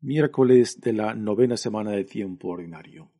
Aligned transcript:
miércoles 0.00 0.80
de 0.80 0.92
la 0.92 1.14
novena 1.14 1.56
semana 1.56 1.90
de 1.92 2.04
tiempo 2.04 2.48
ordinario. 2.48 3.10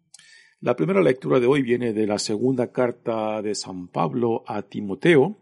La 0.60 0.74
primera 0.74 1.00
lectura 1.00 1.38
de 1.38 1.46
hoy 1.46 1.62
viene 1.62 1.92
de 1.92 2.06
la 2.06 2.18
segunda 2.18 2.72
carta 2.72 3.40
de 3.42 3.54
San 3.54 3.88
Pablo 3.88 4.42
a 4.46 4.62
Timoteo, 4.62 5.38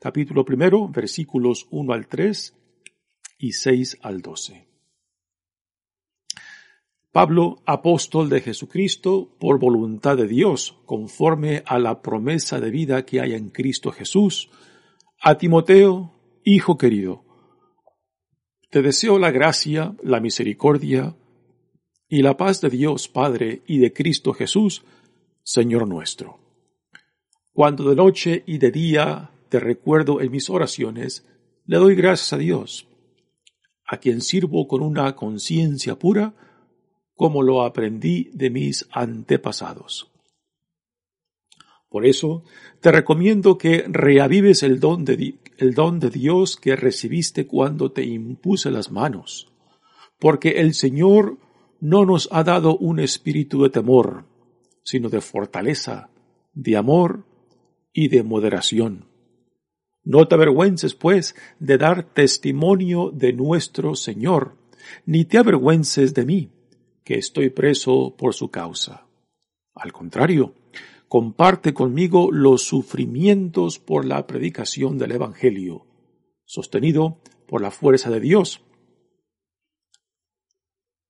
capítulo 0.00 0.44
primero, 0.44 0.88
versículos 0.88 1.66
1 1.70 1.92
al 1.92 2.06
3 2.08 2.54
y 3.38 3.52
6 3.52 3.98
al 4.02 4.22
12. 4.22 4.66
Pablo, 7.12 7.62
apóstol 7.64 8.28
de 8.28 8.40
Jesucristo, 8.40 9.36
por 9.38 9.58
voluntad 9.58 10.16
de 10.16 10.26
Dios, 10.26 10.76
conforme 10.84 11.62
a 11.64 11.78
la 11.78 12.02
promesa 12.02 12.60
de 12.60 12.70
vida 12.70 13.06
que 13.06 13.20
hay 13.20 13.32
en 13.32 13.48
Cristo 13.48 13.90
Jesús, 13.90 14.50
a 15.20 15.38
Timoteo, 15.38 16.12
hijo 16.44 16.76
querido, 16.76 17.25
te 18.70 18.82
deseo 18.82 19.18
la 19.18 19.30
gracia, 19.30 19.94
la 20.02 20.20
misericordia 20.20 21.14
y 22.08 22.22
la 22.22 22.36
paz 22.36 22.60
de 22.60 22.70
Dios 22.70 23.08
Padre 23.08 23.62
y 23.66 23.78
de 23.78 23.92
Cristo 23.92 24.32
Jesús, 24.32 24.84
Señor 25.42 25.86
nuestro. 25.86 26.38
Cuando 27.52 27.88
de 27.88 27.96
noche 27.96 28.42
y 28.46 28.58
de 28.58 28.70
día 28.70 29.30
te 29.48 29.60
recuerdo 29.60 30.20
en 30.20 30.30
mis 30.30 30.50
oraciones, 30.50 31.24
le 31.64 31.78
doy 31.78 31.94
gracias 31.94 32.32
a 32.32 32.38
Dios, 32.38 32.86
a 33.86 33.98
quien 33.98 34.20
sirvo 34.20 34.66
con 34.68 34.82
una 34.82 35.14
conciencia 35.14 35.98
pura, 35.98 36.34
como 37.14 37.42
lo 37.42 37.62
aprendí 37.62 38.30
de 38.34 38.50
mis 38.50 38.86
antepasados. 38.90 40.12
Por 41.88 42.04
eso 42.04 42.44
te 42.80 42.92
recomiendo 42.92 43.56
que 43.56 43.84
reavives 43.88 44.62
el 44.62 44.80
don 44.80 45.04
de, 45.04 45.36
el 45.58 45.74
don 45.74 46.00
de 46.00 46.10
Dios 46.10 46.56
que 46.56 46.76
recibiste 46.76 47.46
cuando 47.46 47.92
te 47.92 48.04
impuse 48.04 48.70
las 48.70 48.90
manos, 48.90 49.52
porque 50.18 50.60
el 50.60 50.74
Señor 50.74 51.38
no 51.80 52.04
nos 52.04 52.28
ha 52.32 52.44
dado 52.44 52.76
un 52.76 53.00
espíritu 53.00 53.62
de 53.62 53.70
temor, 53.70 54.24
sino 54.82 55.08
de 55.08 55.20
fortaleza, 55.20 56.10
de 56.54 56.76
amor 56.76 57.24
y 57.92 58.08
de 58.08 58.22
moderación. 58.22 59.06
No 60.04 60.28
te 60.28 60.36
avergüences, 60.36 60.94
pues, 60.94 61.34
de 61.58 61.78
dar 61.78 62.04
testimonio 62.04 63.10
de 63.12 63.32
nuestro 63.32 63.96
Señor, 63.96 64.56
ni 65.04 65.24
te 65.24 65.38
avergüences 65.38 66.14
de 66.14 66.24
mí, 66.24 66.50
que 67.02 67.14
estoy 67.14 67.50
preso 67.50 68.14
por 68.16 68.34
su 68.34 68.50
causa. 68.50 69.06
Al 69.74 69.92
contrario, 69.92 70.54
comparte 71.08 71.72
conmigo 71.74 72.30
los 72.32 72.62
sufrimientos 72.62 73.78
por 73.78 74.04
la 74.04 74.26
predicación 74.26 74.98
del 74.98 75.12
Evangelio, 75.12 75.86
sostenido 76.44 77.18
por 77.46 77.62
la 77.62 77.70
fuerza 77.70 78.10
de 78.10 78.20
Dios. 78.20 78.62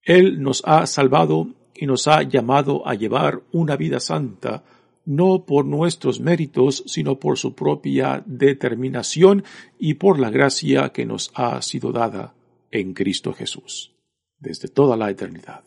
Él 0.03 0.43
nos 0.43 0.63
ha 0.65 0.87
salvado 0.87 1.49
y 1.75 1.87
nos 1.87 2.09
ha 2.09 2.23
llamado 2.23 2.87
a 2.87 2.95
llevar 2.95 3.43
una 3.53 3.77
vida 3.77 4.01
santa, 4.01 4.65
no 5.05 5.45
por 5.45 5.65
nuestros 5.65 6.21
méritos, 6.21 6.83
sino 6.87 7.19
por 7.19 7.39
su 7.39 7.55
propia 7.55 8.23
determinación 8.27 9.45
y 9.79 9.95
por 9.95 10.19
la 10.19 10.31
gracia 10.31 10.91
que 10.91 11.07
nos 11.07 11.31
ha 11.35 11.61
sido 11.63 11.93
dada 11.93 12.35
en 12.71 12.93
Cristo 12.93 13.33
Jesús, 13.33 13.95
desde 14.39 14.69
toda 14.69 14.97
la 14.97 15.11
eternidad. 15.11 15.66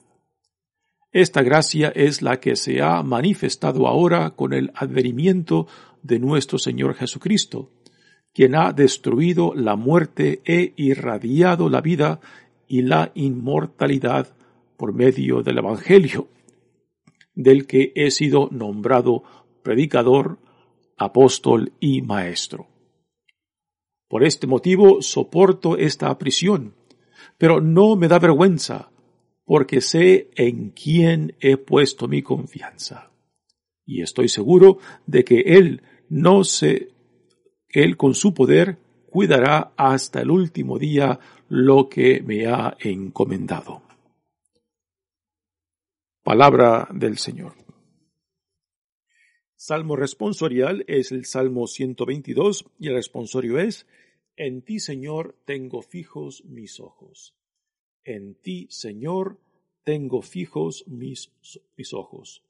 Esta 1.11 1.41
gracia 1.41 1.91
es 1.95 2.21
la 2.21 2.39
que 2.39 2.55
se 2.55 2.81
ha 2.81 3.01
manifestado 3.01 3.87
ahora 3.87 4.31
con 4.31 4.53
el 4.53 4.71
advenimiento 4.75 5.67
de 6.03 6.19
nuestro 6.19 6.59
Señor 6.59 6.93
Jesucristo, 6.93 7.71
quien 8.31 8.55
ha 8.55 8.73
destruido 8.73 9.53
la 9.55 9.75
muerte 9.75 10.41
e 10.45 10.73
irradiado 10.77 11.67
la 11.67 11.81
vida 11.81 12.19
y 12.67 12.83
la 12.83 13.11
inmortalidad 13.15 14.35
por 14.77 14.93
medio 14.93 15.41
del 15.41 15.57
Evangelio, 15.57 16.27
del 17.33 17.65
que 17.65 17.91
he 17.95 18.11
sido 18.11 18.47
nombrado 18.51 19.23
predicador, 19.63 20.37
apóstol 20.95 21.73
y 21.79 22.03
maestro. 22.03 22.67
Por 24.07 24.23
este 24.23 24.45
motivo 24.45 25.01
soporto 25.01 25.75
esta 25.75 26.15
prisión, 26.17 26.75
pero 27.37 27.61
no 27.61 27.95
me 27.95 28.07
da 28.07 28.19
vergüenza, 28.19 28.91
porque 29.49 29.81
sé 29.81 30.29
en 30.35 30.69
quién 30.69 31.35
he 31.39 31.57
puesto 31.57 32.07
mi 32.07 32.21
confianza. 32.21 33.11
Y 33.83 34.03
estoy 34.03 34.29
seguro 34.29 34.77
de 35.07 35.23
que 35.23 35.39
Él 35.39 35.81
no 36.07 36.43
se, 36.43 36.91
Él 37.67 37.97
con 37.97 38.13
su 38.13 38.35
poder 38.35 38.77
cuidará 39.09 39.73
hasta 39.75 40.21
el 40.21 40.29
último 40.29 40.77
día 40.77 41.19
lo 41.47 41.89
que 41.89 42.21
me 42.21 42.45
ha 42.45 42.77
encomendado. 42.79 43.81
Palabra 46.21 46.87
del 46.93 47.17
Señor. 47.17 47.55
Salmo 49.55 49.95
responsorial 49.95 50.85
es 50.87 51.11
el 51.11 51.25
Salmo 51.25 51.65
122 51.65 52.67
y 52.77 52.89
el 52.89 52.93
responsorio 52.93 53.57
es, 53.57 53.87
En 54.35 54.61
ti, 54.61 54.79
Señor, 54.79 55.35
tengo 55.45 55.81
fijos 55.81 56.45
mis 56.45 56.79
ojos. 56.79 57.38
En 58.03 58.35
ti, 58.35 58.67
Señor, 58.69 59.39
tengo 59.83 60.21
fijos 60.21 60.85
mis, 60.87 61.31
mis 61.75 61.93
ojos. 61.93 62.43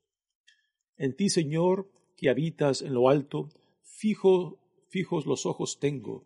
En 0.97 1.15
ti, 1.15 1.29
Señor, 1.29 1.89
que 2.15 2.29
habitas 2.29 2.81
en 2.81 2.93
lo 2.93 3.09
alto, 3.09 3.49
fijo, 3.81 4.59
fijos 4.89 5.25
los 5.25 5.45
ojos 5.45 5.79
tengo, 5.79 6.25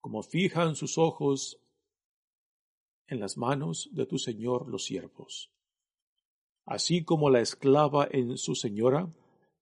como 0.00 0.22
fijan 0.22 0.76
sus 0.76 0.98
ojos 0.98 1.60
en 3.06 3.20
las 3.20 3.36
manos 3.36 3.90
de 3.92 4.06
tu 4.06 4.18
Señor 4.18 4.68
los 4.68 4.84
siervos. 4.84 5.50
Así 6.64 7.04
como 7.04 7.28
la 7.28 7.40
esclava 7.40 8.08
en 8.10 8.38
su 8.38 8.54
señora 8.54 9.12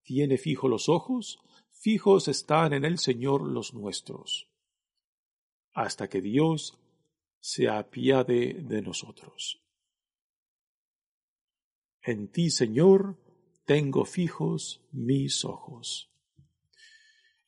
tiene 0.03 0.39
fijo 0.39 0.69
los 0.69 0.89
ojos, 0.89 1.39
fijos 1.71 2.29
están 2.29 2.73
en 2.73 2.85
el 2.85 2.99
Señor 2.99 3.43
los 3.43 3.75
nuestros, 3.75 4.49
hasta 5.73 6.09
que 6.09 6.21
Dios 6.21 6.79
se 7.41 7.69
apiade 7.69 8.55
de 8.61 8.83
nosotros. 8.83 9.63
En 12.03 12.29
ti, 12.29 12.51
Señor, 12.51 13.19
tengo 13.65 14.05
fijos 14.05 14.83
mis 14.93 15.45
ojos. 15.45 16.11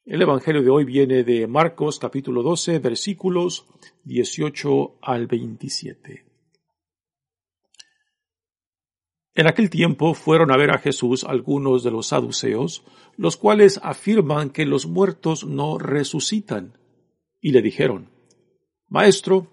El 0.05 0.21
Evangelio 0.21 0.63
de 0.63 0.71
hoy 0.71 0.85
viene 0.85 1.23
de 1.23 1.47
Marcos 1.47 1.99
capítulo 1.99 2.43
12 2.43 2.81
versículos 2.81 3.67
18 4.05 4.99
al 5.01 5.27
27. 5.27 6.27
En 9.35 9.47
aquel 9.47 9.71
tiempo 9.71 10.13
fueron 10.13 10.51
a 10.51 10.57
ver 10.57 10.73
a 10.73 10.79
Jesús 10.79 11.25
algunos 11.25 11.83
de 11.83 11.91
los 11.91 12.09
saduceos, 12.09 12.85
los 13.17 13.37
cuales 13.37 13.81
afirman 13.83 14.51
que 14.51 14.67
los 14.67 14.87
muertos 14.87 15.47
no 15.47 15.79
resucitan, 15.79 16.79
y 17.41 17.53
le 17.53 17.63
dijeron, 17.63 18.11
Maestro, 18.89 19.53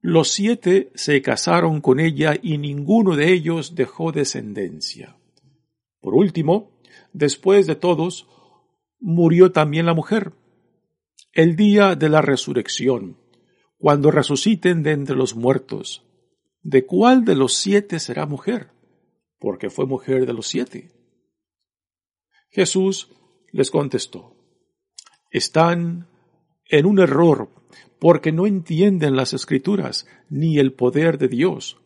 Los 0.00 0.30
siete 0.30 0.90
se 0.94 1.20
casaron 1.20 1.82
con 1.82 2.00
ella 2.00 2.34
y 2.40 2.56
ninguno 2.56 3.16
de 3.16 3.32
ellos 3.32 3.74
dejó 3.74 4.12
descendencia. 4.12 5.18
Por 6.00 6.14
último, 6.14 6.80
después 7.12 7.66
de 7.66 7.76
todos, 7.76 8.26
murió 8.98 9.52
también 9.52 9.84
la 9.84 9.92
mujer. 9.92 10.32
El 11.32 11.54
día 11.54 11.96
de 11.96 12.08
la 12.08 12.22
resurrección, 12.22 13.18
cuando 13.76 14.10
resuciten 14.10 14.82
de 14.82 14.92
entre 14.92 15.16
los 15.16 15.36
muertos, 15.36 16.02
¿de 16.62 16.86
cuál 16.86 17.24
de 17.26 17.34
los 17.34 17.54
siete 17.54 18.00
será 18.00 18.24
mujer? 18.24 18.70
Porque 19.38 19.68
fue 19.68 19.84
mujer 19.84 20.24
de 20.24 20.32
los 20.32 20.46
siete. 20.46 20.92
Jesús 22.50 23.10
les 23.52 23.70
contestó, 23.70 24.34
están 25.30 26.08
en 26.64 26.86
un 26.86 27.00
error 27.00 27.59
porque 28.00 28.32
no 28.32 28.46
entienden 28.46 29.14
las 29.14 29.34
escrituras 29.34 30.06
ni 30.28 30.58
el 30.58 30.72
poder 30.72 31.18
de 31.18 31.28
Dios, 31.28 31.76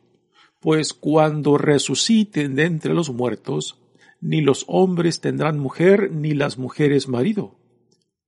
pues 0.60 0.94
cuando 0.94 1.58
resuciten 1.58 2.54
de 2.54 2.64
entre 2.64 2.94
los 2.94 3.10
muertos, 3.10 3.80
ni 4.20 4.40
los 4.40 4.64
hombres 4.68 5.20
tendrán 5.20 5.58
mujer 5.58 6.10
ni 6.12 6.32
las 6.32 6.56
mujeres 6.56 7.08
marido, 7.08 7.58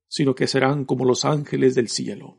sino 0.09 0.35
que 0.35 0.49
serán 0.49 0.85
como 0.85 1.07
los 1.07 1.25
ángeles 1.25 1.75
del 1.75 1.89
cielo. 1.89 2.37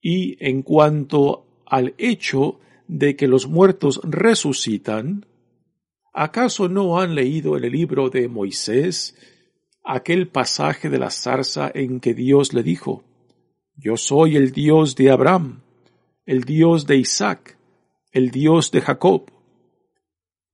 Y 0.00 0.36
en 0.46 0.62
cuanto 0.62 1.64
al 1.66 1.94
hecho 1.98 2.60
de 2.86 3.16
que 3.16 3.26
los 3.26 3.48
muertos 3.48 4.00
resucitan, 4.04 5.26
¿acaso 6.12 6.68
no 6.68 7.00
han 7.00 7.14
leído 7.14 7.56
en 7.56 7.64
el 7.64 7.72
libro 7.72 8.10
de 8.10 8.28
Moisés 8.28 9.16
aquel 9.82 10.28
pasaje 10.28 10.90
de 10.90 10.98
la 10.98 11.10
zarza 11.10 11.70
en 11.74 11.98
que 11.98 12.12
Dios 12.12 12.52
le 12.52 12.62
dijo, 12.62 13.05
Yo 13.76 13.96
soy 13.98 14.36
el 14.36 14.52
Dios 14.52 14.96
de 14.96 15.10
Abraham, 15.10 15.60
el 16.24 16.44
Dios 16.44 16.86
de 16.86 16.96
Isaac, 16.96 17.58
el 18.10 18.30
Dios 18.30 18.70
de 18.70 18.80
Jacob? 18.80 19.30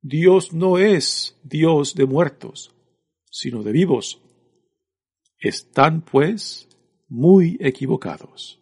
Dios 0.01 0.53
no 0.53 0.79
es 0.79 1.39
Dios 1.45 1.95
de 1.95 2.07
muertos, 2.07 2.75
sino 3.31 3.63
de 3.63 3.71
vivos. 3.71 4.21
Están, 5.39 6.01
pues, 6.03 6.69
muy 7.09 7.57
equivocados. 7.61 8.61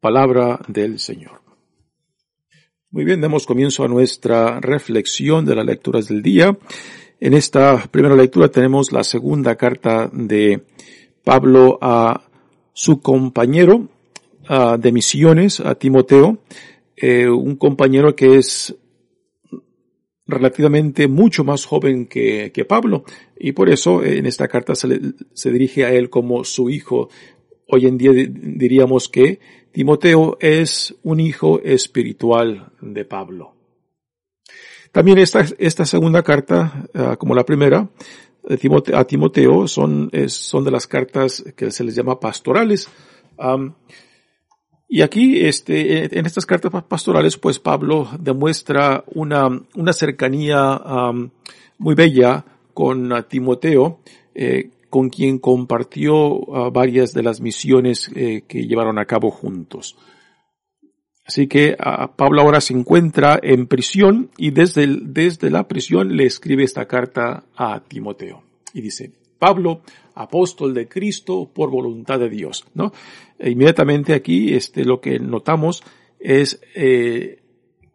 Palabra 0.00 0.60
del 0.66 0.98
Señor. 0.98 1.42
Muy 2.90 3.04
bien, 3.04 3.20
demos 3.20 3.46
comienzo 3.46 3.84
a 3.84 3.88
nuestra 3.88 4.58
reflexión 4.60 5.44
de 5.44 5.54
las 5.54 5.66
lecturas 5.66 6.08
del 6.08 6.22
día. 6.22 6.58
En 7.20 7.34
esta 7.34 7.86
primera 7.88 8.16
lectura 8.16 8.48
tenemos 8.48 8.90
la 8.90 9.04
segunda 9.04 9.54
carta 9.54 10.10
de 10.12 10.66
Pablo 11.26 11.76
a 11.82 12.22
su 12.72 13.00
compañero 13.00 13.88
de 14.78 14.92
misiones, 14.92 15.58
a 15.58 15.74
Timoteo, 15.74 16.38
eh, 16.96 17.28
un 17.28 17.56
compañero 17.56 18.14
que 18.14 18.36
es 18.36 18.76
relativamente 20.28 21.08
mucho 21.08 21.42
más 21.42 21.64
joven 21.64 22.06
que, 22.06 22.52
que 22.52 22.64
Pablo 22.64 23.04
y 23.38 23.52
por 23.52 23.68
eso 23.68 24.04
eh, 24.04 24.18
en 24.18 24.26
esta 24.26 24.46
carta 24.46 24.74
se, 24.76 25.50
dirige 25.50 25.84
a 25.84 25.92
él 25.92 26.10
como 26.10 26.44
su 26.44 26.70
hijo. 26.70 27.08
Hoy 27.66 27.86
en 27.86 27.98
día 27.98 28.12
diríamos 28.14 29.08
que 29.08 29.40
Timoteo 29.72 30.38
es 30.40 30.94
un 31.02 31.18
hijo 31.18 31.60
espiritual 31.60 32.72
de 32.80 33.04
Pablo. 33.04 33.52
También 34.92 35.18
esta, 35.18 35.44
esta 35.58 35.84
segunda 35.84 36.22
carta, 36.22 36.86
uh, 36.94 37.16
como 37.16 37.34
la 37.34 37.44
primera, 37.44 37.90
a 38.94 39.04
Timoteo 39.04 39.66
son, 39.66 40.10
son 40.28 40.64
de 40.64 40.70
las 40.70 40.86
cartas 40.86 41.44
que 41.56 41.70
se 41.70 41.84
les 41.84 41.94
llama 41.94 42.20
pastorales. 42.20 42.88
Y 44.88 45.02
aquí, 45.02 45.44
este, 45.44 46.18
en 46.18 46.26
estas 46.26 46.46
cartas 46.46 46.84
pastorales, 46.84 47.36
pues 47.36 47.58
Pablo 47.58 48.08
demuestra 48.20 49.04
una, 49.08 49.48
una 49.74 49.92
cercanía 49.92 50.80
muy 51.78 51.94
bella 51.94 52.44
con 52.72 53.24
Timoteo, 53.28 54.00
eh, 54.34 54.70
con 54.90 55.08
quien 55.08 55.38
compartió 55.38 56.14
uh, 56.14 56.70
varias 56.70 57.14
de 57.14 57.22
las 57.22 57.40
misiones 57.40 58.10
eh, 58.14 58.44
que 58.46 58.66
llevaron 58.66 58.98
a 58.98 59.06
cabo 59.06 59.30
juntos. 59.30 59.96
Así 61.26 61.48
que 61.48 61.76
Pablo 62.16 62.42
ahora 62.42 62.60
se 62.60 62.72
encuentra 62.72 63.38
en 63.42 63.66
prisión 63.66 64.30
y 64.38 64.50
desde, 64.50 64.86
desde 65.02 65.50
la 65.50 65.66
prisión 65.66 66.16
le 66.16 66.24
escribe 66.24 66.62
esta 66.62 66.86
carta 66.86 67.44
a 67.56 67.80
Timoteo. 67.80 68.44
Y 68.72 68.80
dice, 68.80 69.10
Pablo, 69.38 69.82
apóstol 70.14 70.72
de 70.72 70.86
Cristo 70.86 71.50
por 71.52 71.70
voluntad 71.70 72.20
de 72.20 72.30
Dios, 72.30 72.64
¿no? 72.74 72.92
E 73.38 73.50
inmediatamente 73.50 74.14
aquí, 74.14 74.54
este, 74.54 74.84
lo 74.84 75.00
que 75.00 75.18
notamos 75.18 75.82
es, 76.20 76.60
eh, 76.76 77.42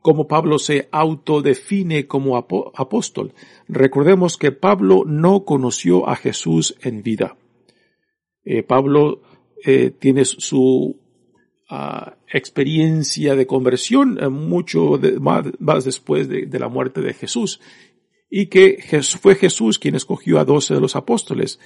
cómo 0.02 0.28
Pablo 0.28 0.60
se 0.60 0.90
autodefine 0.92 2.08
como 2.08 2.36
apóstol. 2.38 3.34
Recordemos 3.68 4.38
que 4.38 4.52
Pablo 4.52 5.04
no 5.06 5.46
conoció 5.46 6.10
a 6.10 6.16
Jesús 6.16 6.76
en 6.82 7.02
vida. 7.02 7.38
Eh, 8.44 8.64
Pablo 8.64 9.22
eh, 9.64 9.92
tiene 9.92 10.26
su 10.26 11.01
experiencia 12.28 13.36
de 13.36 13.48
conversión 13.48 14.18
eh, 14.22 14.30
mucho 14.30 15.00
más, 15.20 15.86
después 15.86 16.28
de, 16.28 16.60
la 16.60 16.68
muerte 16.68 17.02
de 17.02 17.14
Jesús 17.14 17.60
y 18.30 18.48
que 18.48 18.78
fue 19.20 19.36
Jesús 19.36 19.80
quien 19.80 19.96
escogió 19.96 20.40
a 20.40 20.46
doce 20.46 20.74
de 20.74 20.82
los 20.82 20.96
apóstoles. 20.96 21.60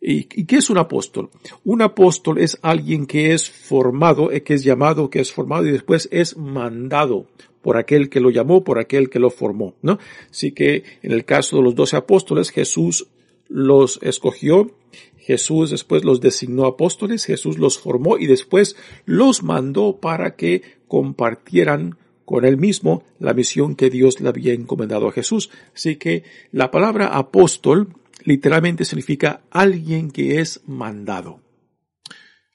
¿Y, 0.00 0.24
qué 0.24 0.56
es 0.56 0.70
un 0.70 0.78
apóstol? 0.78 1.30
Un 1.64 1.82
apóstol 1.82 2.38
es 2.38 2.58
alguien 2.62 3.06
que 3.06 3.34
es 3.34 3.50
formado, 3.50 4.30
eh, 4.32 4.42
que 4.42 4.54
es 4.54 4.64
llamado, 4.64 5.10
que 5.10 5.20
es 5.20 5.32
formado 5.32 5.66
y 5.66 5.72
después 5.72 6.08
es 6.10 6.36
mandado 6.36 7.26
por 7.60 7.76
aquel 7.76 8.08
que 8.08 8.20
lo 8.20 8.30
llamó, 8.30 8.64
por 8.64 8.78
aquel 8.78 9.10
que 9.10 9.18
lo 9.18 9.28
formó, 9.28 9.74
¿no? 9.82 9.98
Así 10.30 10.52
que 10.52 10.84
en 11.02 11.12
el 11.12 11.26
caso 11.26 11.58
de 11.58 11.62
los 11.62 11.74
doce 11.74 11.96
apóstoles, 11.96 12.50
Jesús 12.50 13.08
los 13.50 13.98
escogió, 14.02 14.70
Jesús 15.18 15.70
después 15.70 16.04
los 16.04 16.20
designó 16.20 16.64
apóstoles, 16.64 17.26
Jesús 17.26 17.58
los 17.58 17.78
formó 17.78 18.16
y 18.16 18.26
después 18.26 18.76
los 19.04 19.42
mandó 19.42 19.98
para 20.00 20.34
que 20.36 20.62
compartieran 20.88 21.98
con 22.24 22.44
él 22.44 22.56
mismo 22.56 23.02
la 23.18 23.34
misión 23.34 23.74
que 23.74 23.90
Dios 23.90 24.20
le 24.20 24.28
había 24.28 24.54
encomendado 24.54 25.08
a 25.08 25.12
Jesús. 25.12 25.50
Así 25.74 25.96
que 25.96 26.22
la 26.52 26.70
palabra 26.70 27.08
apóstol 27.08 27.88
literalmente 28.24 28.84
significa 28.84 29.42
alguien 29.50 30.10
que 30.10 30.40
es 30.40 30.60
mandado. 30.66 31.40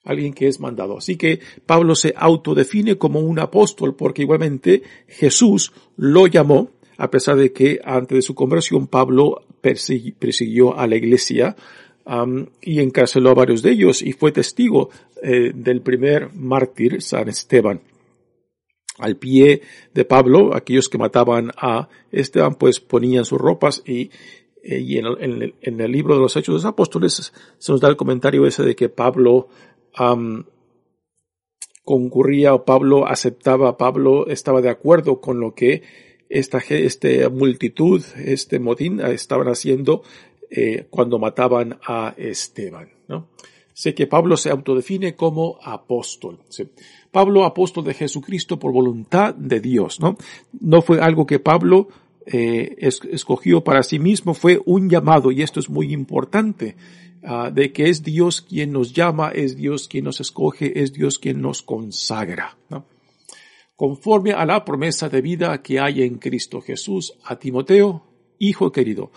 Alguien 0.03 0.33
que 0.33 0.47
es 0.47 0.59
mandado. 0.59 0.97
Así 0.97 1.17
que 1.17 1.39
Pablo 1.65 1.95
se 1.95 2.13
autodefine 2.15 2.97
como 2.97 3.19
un 3.19 3.39
apóstol 3.39 3.95
porque 3.95 4.21
igualmente 4.21 4.83
Jesús 5.07 5.73
lo 5.97 6.27
llamó, 6.27 6.71
a 6.97 7.09
pesar 7.09 7.35
de 7.37 7.51
que 7.51 7.79
antes 7.83 8.15
de 8.15 8.21
su 8.21 8.35
conversión 8.35 8.87
Pablo 8.87 9.43
persiguió 9.61 10.77
a 10.77 10.87
la 10.87 10.95
iglesia 10.95 11.55
y 12.61 12.79
encarceló 12.79 13.31
a 13.31 13.35
varios 13.35 13.61
de 13.61 13.71
ellos 13.71 14.01
y 14.01 14.13
fue 14.13 14.31
testigo 14.31 14.89
eh, 15.21 15.51
del 15.55 15.81
primer 15.81 16.33
mártir, 16.33 17.01
San 17.01 17.29
Esteban. 17.29 17.81
Al 18.99 19.17
pie 19.17 19.61
de 19.93 20.05
Pablo, 20.05 20.55
aquellos 20.55 20.87
que 20.87 20.97
mataban 20.97 21.51
a 21.57 21.89
Esteban, 22.11 22.55
pues 22.55 22.79
ponían 22.79 23.25
sus 23.25 23.39
ropas 23.39 23.81
y, 23.85 24.11
eh, 24.63 24.79
y 24.79 24.99
en, 24.99 25.53
el, 25.61 25.91
libro 25.91 26.13
de 26.13 26.21
los 26.21 26.35
Hechos 26.35 26.53
de 26.53 26.57
los 26.57 26.65
Apóstoles 26.65 27.33
se 27.57 27.71
nos 27.71 27.81
da 27.81 27.89
el 27.89 27.97
comentario 27.97 28.45
ese 28.45 28.63
de 28.63 28.75
que 28.75 28.87
Pablo 28.87 29.47
concurría 31.83 32.53
o 32.53 32.65
Pablo 32.65 33.07
aceptaba, 33.07 33.77
Pablo 33.77 34.27
estaba 34.27 34.61
de 34.61 34.69
acuerdo 34.69 35.21
con 35.21 35.39
lo 35.39 35.55
que 35.55 35.83
esta, 36.29 36.57
esta 36.57 37.29
multitud, 37.29 38.03
este 38.17 38.59
motín 38.59 38.99
estaban 38.99 39.47
haciendo 39.47 40.03
eh, 40.49 40.87
cuando 40.89 41.19
mataban 41.19 41.79
a 41.85 42.13
Esteban, 42.17 42.89
¿no? 43.07 43.27
Sé 43.73 43.93
que 43.93 44.07
Pablo 44.07 44.37
se 44.37 44.49
autodefine 44.49 45.15
como 45.15 45.59
apóstol. 45.61 46.39
Pablo, 47.11 47.43
apóstol 47.43 47.83
de 47.83 47.93
Jesucristo 47.93 48.57
por 48.57 48.71
voluntad 48.71 49.35
de 49.35 49.59
Dios, 49.59 49.99
¿no? 49.99 50.17
No 50.61 50.81
fue 50.81 51.01
algo 51.01 51.25
que 51.25 51.39
Pablo 51.39 51.89
eh, 52.25 52.75
es, 52.77 53.01
escogió 53.11 53.65
para 53.65 53.83
sí 53.83 53.99
mismo, 53.99 54.33
fue 54.33 54.61
un 54.65 54.89
llamado, 54.89 55.29
y 55.29 55.41
esto 55.41 55.59
es 55.59 55.69
muy 55.69 55.91
importante, 55.91 56.77
uh, 57.23 57.51
de 57.51 57.73
que 57.73 57.89
es 57.89 58.01
Dios 58.01 58.41
quien 58.41 58.71
nos 58.71 58.93
llama, 58.93 59.29
es 59.29 59.57
Dios 59.57 59.89
quien 59.89 60.05
nos 60.05 60.21
escoge, 60.21 60.81
es 60.81 60.93
Dios 60.93 61.19
quien 61.19 61.41
nos 61.41 61.61
consagra. 61.61 62.57
Conforme 63.75 64.31
a 64.31 64.45
la 64.45 64.63
promesa 64.63 65.09
de 65.09 65.21
vida 65.21 65.61
que 65.61 65.79
hay 65.79 66.03
en 66.03 66.17
Cristo 66.17 66.61
Jesús, 66.61 67.17
a 67.25 67.37
Timoteo, 67.37 68.03
hijo 68.39 68.71
querido, 68.71 69.11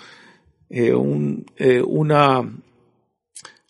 eh, 0.69 0.93
un, 0.93 1.47
eh, 1.57 1.81
una 1.81 2.43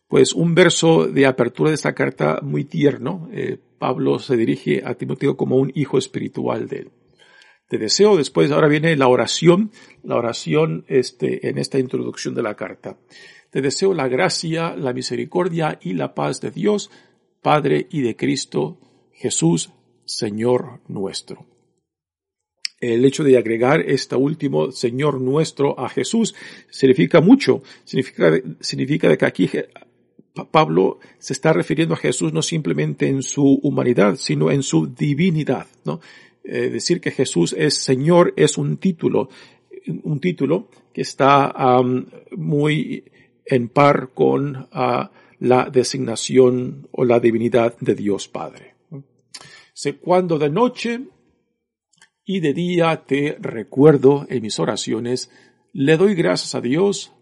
pues 0.08 0.32
un 0.32 0.54
verso 0.54 1.06
de 1.06 1.26
apertura 1.26 1.70
de 1.70 1.74
esta 1.74 1.94
carta 1.94 2.40
muy 2.42 2.64
tierno. 2.64 3.28
Eh, 3.32 3.58
Pablo 3.78 4.18
se 4.18 4.36
dirige 4.36 4.82
a 4.84 4.94
Timoteo 4.94 5.36
como 5.36 5.56
un 5.56 5.70
hijo 5.74 5.98
espiritual 5.98 6.66
de 6.66 6.76
él. 6.78 6.90
Te 7.68 7.76
deseo, 7.76 8.16
después 8.16 8.50
ahora 8.50 8.66
viene 8.66 8.96
la 8.96 9.08
oración, 9.08 9.70
la 10.02 10.16
oración 10.16 10.86
este, 10.88 11.48
en 11.48 11.58
esta 11.58 11.78
introducción 11.78 12.34
de 12.34 12.42
la 12.42 12.54
carta. 12.54 12.96
Te 13.50 13.60
deseo 13.60 13.92
la 13.92 14.08
gracia, 14.08 14.74
la 14.74 14.94
misericordia 14.94 15.78
y 15.82 15.92
la 15.92 16.14
paz 16.14 16.40
de 16.40 16.50
Dios, 16.50 16.90
Padre 17.42 17.86
y 17.90 18.00
de 18.00 18.16
Cristo 18.16 18.78
Jesús, 19.12 19.70
Señor 20.08 20.80
nuestro. 20.88 21.44
El 22.80 23.04
hecho 23.04 23.24
de 23.24 23.36
agregar 23.36 23.80
este 23.80 24.16
último 24.16 24.72
Señor 24.72 25.20
nuestro 25.20 25.78
a 25.78 25.88
Jesús 25.88 26.34
significa 26.70 27.20
mucho. 27.20 27.62
Significa, 27.84 28.32
significa 28.60 29.16
que 29.16 29.26
aquí 29.26 29.50
Pablo 30.50 30.98
se 31.18 31.34
está 31.34 31.52
refiriendo 31.52 31.94
a 31.94 31.98
Jesús 31.98 32.32
no 32.32 32.40
simplemente 32.40 33.08
en 33.08 33.22
su 33.22 33.60
humanidad, 33.62 34.16
sino 34.16 34.50
en 34.50 34.62
su 34.62 34.86
divinidad, 34.86 35.66
¿no? 35.84 36.00
Eh, 36.42 36.70
decir 36.70 37.00
que 37.00 37.10
Jesús 37.10 37.54
es 37.58 37.74
Señor 37.74 38.32
es 38.36 38.56
un 38.56 38.78
título, 38.78 39.28
un 40.04 40.20
título 40.20 40.68
que 40.94 41.02
está 41.02 41.52
muy 42.36 43.04
en 43.44 43.68
par 43.68 44.10
con 44.14 44.68
ah, 44.72 45.10
la 45.40 45.68
designación 45.68 46.88
o 46.92 47.04
la 47.04 47.20
divinidad 47.20 47.76
de 47.80 47.94
Dios 47.94 48.28
Padre. 48.28 48.77
Sé 49.80 49.94
cuando 49.94 50.40
de 50.40 50.50
noche 50.50 51.02
y 52.24 52.40
de 52.40 52.52
día 52.52 53.04
te 53.06 53.36
recuerdo 53.38 54.26
en 54.28 54.42
mis 54.42 54.58
oraciones, 54.58 55.30
le 55.72 55.96
doy 55.96 56.16
gracias 56.16 56.56
a 56.56 56.60
Dios, 56.60 57.12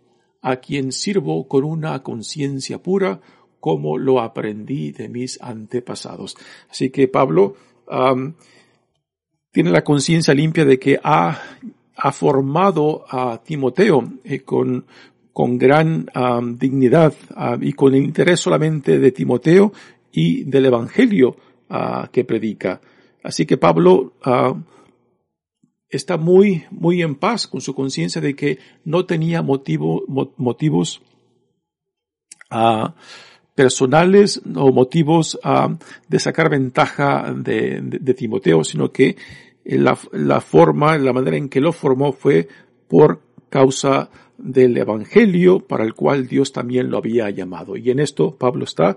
a 0.40 0.56
quien 0.56 0.90
sirvo 0.90 1.48
con 1.48 1.64
una 1.64 2.02
conciencia 2.02 2.82
pura, 2.82 3.20
como 3.60 3.98
lo 3.98 4.22
aprendí 4.22 4.90
de 4.90 5.10
mis 5.10 5.38
antepasados. 5.42 6.34
Así 6.70 6.88
que 6.88 7.08
Pablo 7.08 7.56
tiene 9.52 9.70
la 9.70 9.84
conciencia 9.84 10.32
limpia 10.32 10.64
de 10.64 10.78
que 10.78 10.98
ha, 11.04 11.38
ha, 11.94 12.12
formado 12.12 13.04
a 13.06 13.42
Timoteo 13.44 14.14
eh, 14.24 14.40
con, 14.40 14.86
con 15.30 15.58
gran 15.58 16.06
dignidad 16.58 17.12
y 17.60 17.74
con 17.74 17.94
el 17.94 18.02
interés 18.02 18.40
solamente 18.40 18.98
de 18.98 19.12
Timoteo 19.12 19.74
y 20.10 20.44
del 20.44 20.64
Evangelio 20.64 21.36
que 22.12 22.24
predica. 22.24 22.80
Así 23.22 23.46
que 23.46 23.56
Pablo 23.56 24.12
está 25.88 26.16
muy, 26.16 26.64
muy 26.70 27.02
en 27.02 27.14
paz 27.14 27.46
con 27.46 27.60
su 27.60 27.74
conciencia 27.74 28.20
de 28.20 28.34
que 28.34 28.58
no 28.84 29.06
tenía 29.06 29.42
motivo, 29.42 30.04
motivos 30.36 31.02
personales 33.54 34.42
o 34.54 34.72
motivos 34.72 35.38
de 36.08 36.20
sacar 36.20 36.50
ventaja 36.50 37.34
de, 37.36 37.80
de, 37.82 38.14
Timoteo, 38.14 38.62
sino 38.62 38.92
que 38.92 39.16
la, 39.64 39.98
la, 40.12 40.40
forma, 40.40 40.96
la 40.98 41.12
manera 41.12 41.36
en 41.36 41.48
que 41.48 41.60
lo 41.60 41.72
formó 41.72 42.12
fue 42.12 42.48
por 42.88 43.20
causa 43.48 44.10
del 44.38 44.76
Evangelio 44.76 45.60
para 45.60 45.84
el 45.84 45.94
cual 45.94 46.26
Dios 46.26 46.52
también 46.52 46.90
lo 46.90 46.98
había 46.98 47.30
llamado. 47.30 47.76
Y 47.76 47.90
en 47.90 48.00
esto 48.00 48.36
Pablo 48.36 48.64
está 48.64 48.96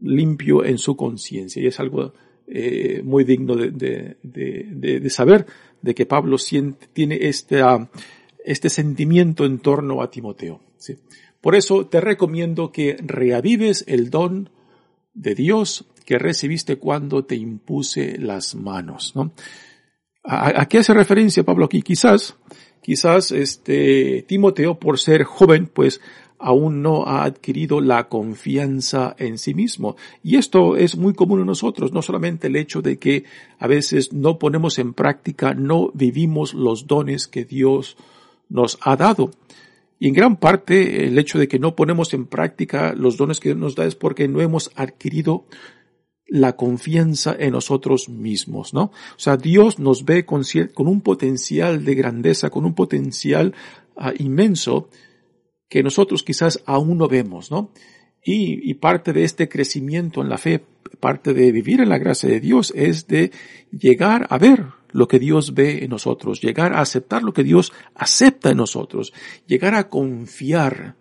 limpio 0.00 0.64
en 0.64 0.78
su 0.78 0.96
conciencia 0.96 1.62
y 1.62 1.66
es 1.66 1.80
algo 1.80 2.12
eh, 2.46 3.00
muy 3.04 3.24
digno 3.24 3.56
de, 3.56 3.70
de, 3.72 4.18
de, 4.22 5.10
saber 5.10 5.46
de 5.82 5.94
que 5.94 6.06
Pablo 6.06 6.38
siente, 6.38 6.86
tiene 6.92 7.18
este, 7.22 7.60
este 8.44 8.68
sentimiento 8.68 9.44
en 9.44 9.58
torno 9.58 10.00
a 10.00 10.10
Timoteo. 10.10 10.60
¿sí? 10.78 10.96
Por 11.40 11.56
eso 11.56 11.86
te 11.86 12.00
recomiendo 12.00 12.70
que 12.70 12.96
reavives 13.00 13.84
el 13.88 14.10
don 14.10 14.50
de 15.12 15.34
Dios 15.34 15.86
que 16.04 16.18
recibiste 16.18 16.76
cuando 16.76 17.24
te 17.24 17.34
impuse 17.34 18.16
las 18.18 18.54
manos. 18.54 19.12
¿no? 19.16 19.32
¿A, 20.22 20.62
a 20.62 20.68
qué 20.68 20.78
hace 20.78 20.94
referencia 20.94 21.42
Pablo 21.42 21.64
aquí? 21.64 21.82
Quizás, 21.82 22.36
quizás 22.80 23.32
este 23.32 24.24
Timoteo, 24.28 24.78
por 24.78 25.00
ser 25.00 25.24
joven, 25.24 25.66
pues 25.66 26.00
aún 26.38 26.82
no 26.82 27.04
ha 27.06 27.24
adquirido 27.24 27.80
la 27.80 28.08
confianza 28.08 29.14
en 29.18 29.38
sí 29.38 29.54
mismo. 29.54 29.96
Y 30.22 30.36
esto 30.36 30.76
es 30.76 30.96
muy 30.96 31.14
común 31.14 31.40
en 31.40 31.46
nosotros, 31.46 31.92
no 31.92 32.02
solamente 32.02 32.46
el 32.48 32.56
hecho 32.56 32.82
de 32.82 32.98
que 32.98 33.24
a 33.58 33.66
veces 33.66 34.12
no 34.12 34.38
ponemos 34.38 34.78
en 34.78 34.92
práctica, 34.92 35.54
no 35.54 35.90
vivimos 35.94 36.54
los 36.54 36.86
dones 36.86 37.26
que 37.26 37.44
Dios 37.44 37.96
nos 38.48 38.78
ha 38.82 38.96
dado. 38.96 39.30
Y 39.98 40.08
en 40.08 40.14
gran 40.14 40.36
parte 40.36 41.06
el 41.06 41.18
hecho 41.18 41.38
de 41.38 41.48
que 41.48 41.58
no 41.58 41.74
ponemos 41.74 42.12
en 42.12 42.26
práctica 42.26 42.92
los 42.94 43.16
dones 43.16 43.40
que 43.40 43.50
Dios 43.50 43.58
nos 43.58 43.74
da 43.74 43.86
es 43.86 43.94
porque 43.94 44.28
no 44.28 44.40
hemos 44.40 44.70
adquirido 44.74 45.46
la 46.28 46.56
confianza 46.56 47.34
en 47.38 47.52
nosotros 47.52 48.08
mismos, 48.08 48.74
¿no? 48.74 48.82
O 48.82 49.18
sea, 49.18 49.36
Dios 49.36 49.78
nos 49.78 50.04
ve 50.04 50.26
con, 50.26 50.42
un 50.76 51.00
potencial 51.00 51.84
de 51.84 51.94
grandeza, 51.94 52.50
con 52.50 52.64
un 52.64 52.74
potencial 52.74 53.54
uh, 53.96 54.10
inmenso, 54.18 54.88
que 55.68 55.82
nosotros 55.82 56.22
quizás 56.22 56.62
aún 56.66 56.98
no 56.98 57.08
vemos, 57.08 57.50
¿no? 57.50 57.72
Y, 58.28 58.74
parte 58.74 59.12
de 59.12 59.22
este 59.22 59.48
crecimiento 59.48 60.20
en 60.20 60.28
la 60.28 60.36
fe, 60.36 60.64
parte 60.98 61.32
de 61.32 61.52
vivir 61.52 61.80
en 61.80 61.88
la 61.88 61.98
gracia 61.98 62.28
de 62.28 62.40
Dios 62.40 62.72
es 62.74 63.06
de 63.06 63.30
llegar 63.70 64.26
a 64.30 64.38
ver 64.38 64.64
lo 64.90 65.06
que 65.06 65.20
Dios 65.20 65.54
ve 65.54 65.84
en 65.84 65.90
nosotros, 65.90 66.40
llegar 66.40 66.72
a 66.72 66.80
aceptar 66.80 67.22
lo 67.22 67.32
que 67.32 67.44
Dios 67.44 67.72
acepta 67.94 68.50
en 68.50 68.56
nosotros, 68.56 69.12
llegar 69.46 69.76
a 69.76 69.88
confiar 69.88 70.96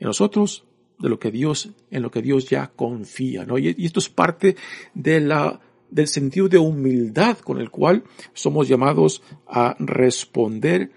en 0.00 0.06
nosotros 0.06 0.64
de 0.98 1.08
lo 1.08 1.20
que 1.20 1.30
Dios, 1.30 1.70
en 1.92 2.02
lo 2.02 2.10
que 2.10 2.22
Dios 2.22 2.50
ya 2.50 2.72
confía, 2.74 3.44
¿no? 3.44 3.56
Y, 3.56 3.76
y 3.78 3.86
esto 3.86 4.00
es 4.00 4.08
parte 4.08 4.56
de 4.94 5.20
la, 5.20 5.60
del 5.92 6.08
sentido 6.08 6.48
de 6.48 6.58
humildad 6.58 7.38
con 7.38 7.60
el 7.60 7.70
cual 7.70 8.02
somos 8.32 8.66
llamados 8.66 9.22
a 9.46 9.76
responder 9.78 10.90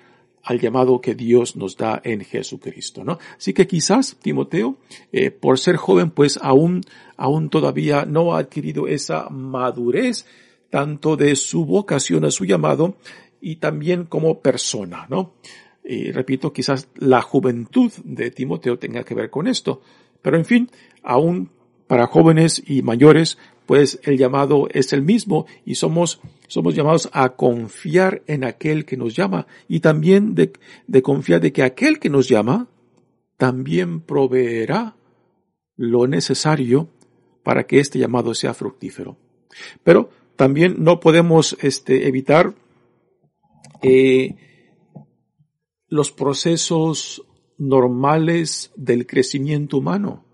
al 0.45 0.59
llamado 0.59 1.01
que 1.01 1.15
Dios 1.15 1.55
nos 1.55 1.75
da 1.75 2.01
en 2.03 2.21
Jesucristo, 2.21 3.03
¿no? 3.03 3.17
Así 3.37 3.53
que 3.53 3.67
quizás 3.67 4.15
Timoteo, 4.21 4.77
eh, 5.11 5.31
por 5.31 5.59
ser 5.59 5.75
joven, 5.75 6.11
pues 6.11 6.39
aún, 6.41 6.81
aún 7.17 7.49
todavía 7.49 8.05
no 8.05 8.35
ha 8.35 8.39
adquirido 8.39 8.87
esa 8.87 9.27
madurez 9.29 10.25
tanto 10.69 11.17
de 11.17 11.35
su 11.35 11.65
vocación 11.65 12.25
a 12.25 12.31
su 12.31 12.45
llamado 12.45 12.95
y 13.41 13.57
también 13.57 14.05
como 14.05 14.39
persona, 14.39 15.07
¿no? 15.09 15.33
Y 15.83 16.11
repito, 16.11 16.53
quizás 16.53 16.89
la 16.95 17.21
juventud 17.21 17.91
de 18.03 18.31
Timoteo 18.31 18.77
tenga 18.77 19.03
que 19.03 19.13
ver 19.13 19.29
con 19.29 19.47
esto. 19.47 19.81
Pero 20.21 20.37
en 20.37 20.45
fin, 20.45 20.69
aún 21.03 21.49
para 21.87 22.07
jóvenes 22.07 22.61
y 22.65 22.81
mayores, 22.81 23.37
pues 23.65 23.99
el 24.03 24.17
llamado 24.17 24.67
es 24.71 24.93
el 24.93 25.01
mismo 25.01 25.45
y 25.65 25.75
somos, 25.75 26.19
somos 26.47 26.75
llamados 26.75 27.09
a 27.13 27.29
confiar 27.35 28.23
en 28.27 28.43
aquel 28.43 28.85
que 28.85 28.97
nos 28.97 29.15
llama 29.15 29.47
y 29.67 29.79
también 29.79 30.35
de, 30.35 30.51
confiar 31.01 31.41
de 31.41 31.51
que 31.51 31.63
aquel 31.63 31.99
que 31.99 32.09
nos 32.09 32.27
llama 32.27 32.69
también 33.37 34.01
proveerá 34.01 34.95
lo 35.75 36.07
necesario 36.07 36.89
para 37.43 37.65
que 37.65 37.79
este 37.79 37.99
llamado 37.99 38.33
sea 38.33 38.53
fructífero. 38.53 39.17
Pero 39.83 40.09
también 40.35 40.75
no 40.79 40.99
podemos 40.99 41.57
este, 41.61 42.07
evitar 42.07 42.55
eh, 43.81 44.35
los 45.87 46.11
procesos 46.11 47.23
normales 47.57 48.71
del 48.75 49.05
crecimiento 49.05 49.77
humano. 49.77 50.25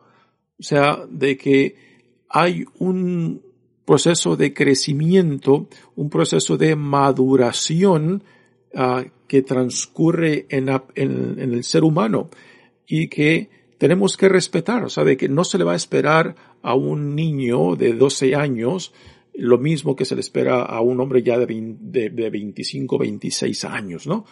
O 0.60 0.64
sea, 0.64 1.06
de 1.10 1.38
que 1.38 1.76
hay 2.30 2.66
un 2.80 3.42
proceso 3.92 4.38
de 4.38 4.54
crecimiento, 4.54 5.68
un 5.98 6.10
proceso 6.10 6.56
de 6.56 6.78
maduración 6.78 8.24
uh, 8.74 9.02
que 9.28 9.42
transcurre 9.42 10.46
en, 10.48 10.70
el 10.96 11.62
ser 11.66 11.84
humano 11.84 12.30
y 12.88 13.10
que 13.10 13.50
tenemos 13.78 14.16
que 14.16 14.30
respetar, 14.30 14.86
o 14.86 14.90
sea, 14.90 15.04
de 15.04 15.18
que 15.18 15.28
no 15.28 15.44
se 15.44 15.58
le 15.58 15.66
va 15.66 15.74
a 15.74 15.76
esperar 15.76 16.36
a 16.62 16.74
un 16.74 17.18
niño 17.18 17.76
de 17.76 17.92
12 17.92 18.34
años 18.34 18.94
lo 19.34 19.58
mismo 19.58 19.94
que 19.94 20.06
se 20.06 20.16
le 20.16 20.22
espera 20.22 20.62
a 20.62 20.80
un 20.80 21.02
hombre 21.02 21.22
ya 21.22 21.38
de, 21.38 21.48
20, 21.48 22.00
de, 22.00 22.10
de 22.12 22.30
25, 22.30 22.98
26 22.98 23.66
años, 23.66 24.08
¿no? 24.08 24.24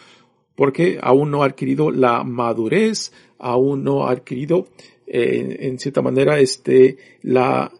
Porque 0.56 0.98
aún 1.02 1.30
no 1.30 1.42
ha 1.42 1.46
adquirido 1.46 1.90
la 1.90 2.24
madurez, 2.24 3.12
aún 3.38 3.84
no 3.84 4.06
ha 4.06 4.12
adquirido, 4.12 4.68
eh, 5.06 5.58
en 5.60 5.78
cierta 5.78 6.00
manera, 6.00 6.38
este, 6.38 6.96
la, 7.20 7.70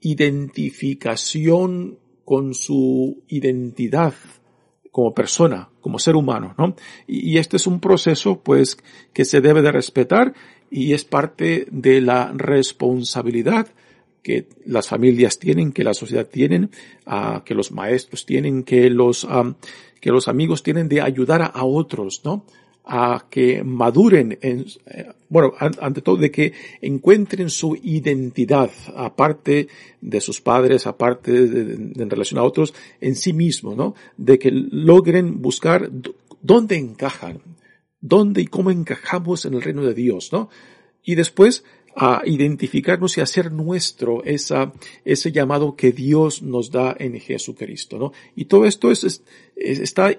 identificación 0.00 1.98
con 2.24 2.54
su 2.54 3.22
identidad 3.28 4.14
como 4.90 5.14
persona, 5.14 5.68
como 5.80 5.98
ser 5.98 6.16
humano, 6.16 6.54
¿no? 6.58 6.74
Y, 7.06 7.38
este 7.38 7.56
es 7.56 7.66
un 7.66 7.80
proceso, 7.80 8.40
pues, 8.40 8.78
que 9.12 9.24
se 9.24 9.40
debe 9.40 9.62
de 9.62 9.72
respetar 9.72 10.34
y 10.70 10.92
es 10.92 11.04
parte 11.04 11.66
de 11.70 12.00
la 12.00 12.32
responsabilidad 12.34 13.68
que 14.22 14.48
las 14.66 14.88
familias 14.88 15.38
tienen, 15.38 15.72
que 15.72 15.84
la 15.84 15.94
sociedad 15.94 16.26
tienen, 16.26 16.70
uh, 17.06 17.40
que 17.44 17.54
los 17.54 17.72
maestros 17.72 18.26
tienen, 18.26 18.64
que 18.64 18.90
los, 18.90 19.26
que 20.00 20.10
los 20.10 20.28
amigos 20.28 20.62
tienen 20.62 20.88
de 20.88 21.00
ayudar 21.00 21.42
a, 21.42 21.46
a, 21.46 21.64
otros, 21.64 22.22
¿no? 22.24 22.44
A 22.84 23.26
que 23.30 23.62
maduren, 23.62 24.38
en, 24.40 24.66
eh, 24.86 25.12
bueno, 25.28 25.52
ante 25.58 26.02
todo 26.02 26.16
de 26.16 26.30
que 26.30 26.52
encuentren 26.80 27.50
su 27.50 27.76
identidad, 27.82 28.70
aparte 28.96 29.68
de 30.00 30.20
sus 30.20 30.40
padres, 30.40 30.86
aparte 30.86 31.46
de, 31.46 32.02
en 32.02 32.10
relación 32.10 32.40
a 32.40 32.44
otros, 32.44 32.74
en 33.00 33.14
sí 33.14 33.32
mismos, 33.32 33.76
¿no? 33.76 33.94
De 34.16 34.38
que 34.38 34.50
logren 34.50 35.40
buscar 35.40 35.90
dónde 36.42 36.76
encajan, 36.76 37.40
dónde 38.00 38.42
y 38.42 38.46
cómo 38.46 38.70
encajamos 38.70 39.44
en 39.44 39.54
el 39.54 39.62
reino 39.62 39.82
de 39.82 39.94
Dios, 39.94 40.32
¿no? 40.32 40.48
Y 41.02 41.14
después 41.14 41.64
a 41.94 42.22
identificarnos 42.24 43.18
y 43.18 43.20
hacer 43.20 43.52
nuestro 43.52 44.22
esa, 44.24 44.72
ese 45.04 45.32
llamado 45.32 45.74
que 45.76 45.92
Dios 45.92 46.42
nos 46.42 46.70
da 46.70 46.96
en 46.98 47.18
Jesucristo, 47.20 47.98
¿no? 47.98 48.12
Y 48.36 48.46
todo 48.46 48.64
esto 48.64 48.90
es, 48.90 49.22
está 49.56 50.16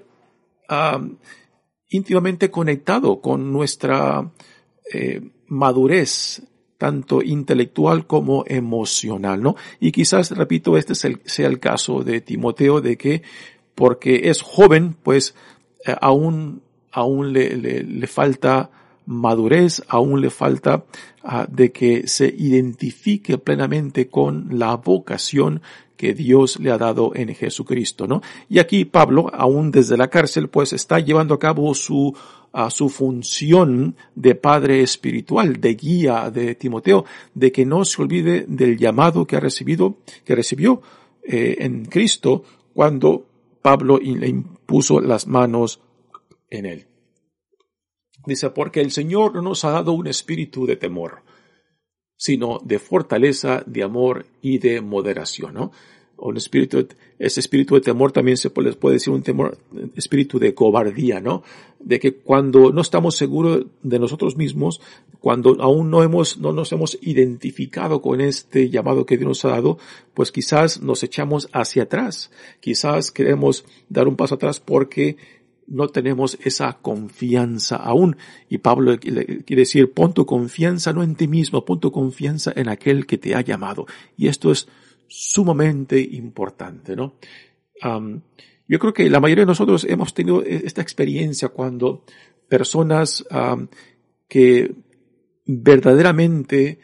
íntimamente 1.91 2.49
conectado 2.49 3.21
con 3.21 3.51
nuestra 3.51 4.31
eh, 4.91 5.21
madurez, 5.47 6.41
tanto 6.77 7.21
intelectual 7.21 8.07
como 8.07 8.43
emocional, 8.47 9.43
¿no? 9.43 9.55
Y 9.79 9.91
quizás, 9.91 10.31
repito, 10.31 10.77
este 10.77 10.95
sea 10.95 11.47
el 11.47 11.59
caso 11.59 12.03
de 12.03 12.21
Timoteo, 12.21 12.81
de 12.81 12.97
que 12.97 13.21
porque 13.75 14.29
es 14.29 14.41
joven, 14.41 14.95
pues 15.03 15.35
eh, 15.85 15.95
aún, 16.01 16.63
aún 16.91 17.33
le, 17.33 18.07
falta 18.07 18.71
madurez, 19.05 19.81
aún 19.87 20.21
le 20.21 20.29
falta 20.29 20.85
uh, 21.23 21.45
de 21.49 21.71
que 21.71 22.07
se 22.07 22.27
identifique 22.27 23.37
plenamente 23.37 24.07
con 24.09 24.47
la 24.51 24.75
vocación 24.75 25.61
que 25.97 26.13
Dios 26.13 26.59
le 26.59 26.71
ha 26.71 26.77
dado 26.77 27.11
en 27.13 27.35
Jesucristo, 27.35 28.07
¿no? 28.07 28.21
Y 28.49 28.57
aquí 28.57 28.85
Pablo, 28.85 29.29
aún 29.33 29.69
desde 29.69 29.97
la 29.97 30.09
cárcel, 30.09 30.49
pues 30.49 30.73
está 30.73 30.99
llevando 30.99 31.35
a 31.35 31.39
cabo 31.39 31.73
su 31.75 32.15
a 32.53 32.69
su 32.69 32.89
función 32.89 33.95
de 34.15 34.35
padre 34.35 34.81
espiritual, 34.81 35.61
de 35.61 35.75
guía 35.75 36.29
de 36.29 36.55
Timoteo, 36.55 37.05
de 37.33 37.51
que 37.51 37.65
no 37.65 37.85
se 37.85 38.01
olvide 38.01 38.45
del 38.47 38.77
llamado 38.77 39.25
que 39.25 39.37
ha 39.37 39.39
recibido, 39.39 39.97
que 40.25 40.35
recibió 40.35 40.81
eh, 41.23 41.57
en 41.59 41.85
Cristo 41.85 42.43
cuando 42.73 43.25
Pablo 43.61 43.99
le 43.99 44.27
impuso 44.27 44.99
las 44.99 45.27
manos 45.27 45.79
en 46.49 46.65
él. 46.65 46.90
Dice, 48.25 48.49
porque 48.51 48.81
el 48.81 48.91
Señor 48.91 49.35
no 49.35 49.41
nos 49.41 49.65
ha 49.65 49.71
dado 49.71 49.93
un 49.93 50.07
espíritu 50.07 50.65
de 50.65 50.75
temor, 50.75 51.23
sino 52.17 52.59
de 52.63 52.79
fortaleza, 52.79 53.63
de 53.65 53.83
amor 53.83 54.25
y 54.41 54.59
de 54.59 54.81
moderación, 54.81 55.53
¿no? 55.53 55.71
un 56.21 56.37
espíritu, 56.37 56.87
ese 57.17 57.39
espíritu 57.39 57.75
de 57.75 57.81
temor 57.81 58.11
también 58.11 58.37
se 58.37 58.49
puede, 58.49 58.73
puede 58.73 58.95
decir 58.95 59.11
un 59.11 59.23
temor, 59.23 59.57
espíritu 59.95 60.37
de 60.37 60.53
cobardía, 60.53 61.19
¿no? 61.19 61.43
De 61.79 61.99
que 61.99 62.13
cuando 62.13 62.71
no 62.71 62.81
estamos 62.81 63.15
seguros 63.15 63.65
de 63.81 63.99
nosotros 63.99 64.37
mismos, 64.37 64.81
cuando 65.19 65.57
aún 65.59 65.89
no 65.89 66.03
hemos, 66.03 66.37
no 66.37 66.53
nos 66.53 66.71
hemos 66.71 66.97
identificado 67.01 68.01
con 68.01 68.21
este 68.21 68.69
llamado 68.69 69.05
que 69.05 69.17
Dios 69.17 69.27
nos 69.27 69.45
ha 69.45 69.49
dado, 69.49 69.79
pues 70.13 70.31
quizás 70.31 70.81
nos 70.81 71.01
echamos 71.03 71.49
hacia 71.53 71.83
atrás. 71.83 72.29
Quizás 72.59 73.11
queremos 73.11 73.65
dar 73.89 74.07
un 74.07 74.15
paso 74.15 74.35
atrás 74.35 74.59
porque 74.59 75.17
no 75.67 75.87
tenemos 75.87 76.37
esa 76.43 76.73
confianza 76.81 77.77
aún. 77.77 78.17
Y 78.49 78.59
Pablo 78.59 78.97
quiere 78.99 79.43
decir, 79.47 79.93
pon 79.93 80.13
tu 80.13 80.25
confianza 80.25 80.93
no 80.93 81.03
en 81.03 81.15
ti 81.15 81.27
mismo, 81.27 81.65
pon 81.65 81.79
tu 81.79 81.91
confianza 81.91 82.51
en 82.55 82.69
aquel 82.69 83.05
que 83.05 83.17
te 83.17 83.35
ha 83.35 83.41
llamado. 83.41 83.85
Y 84.17 84.27
esto 84.27 84.51
es 84.51 84.67
sumamente 85.07 85.99
importante, 85.99 86.95
¿no? 86.95 87.15
yo 88.67 88.79
creo 88.79 88.93
que 88.93 89.09
la 89.09 89.19
mayoría 89.19 89.41
de 89.41 89.47
nosotros 89.47 89.85
hemos 89.89 90.13
tenido 90.13 90.43
e-, 90.43 90.67
esta 90.67 90.83
experiencia 90.83 91.49
cuando 91.49 92.05
personas 92.47 93.25
que 94.27 94.75
verdaderamente 95.45 96.79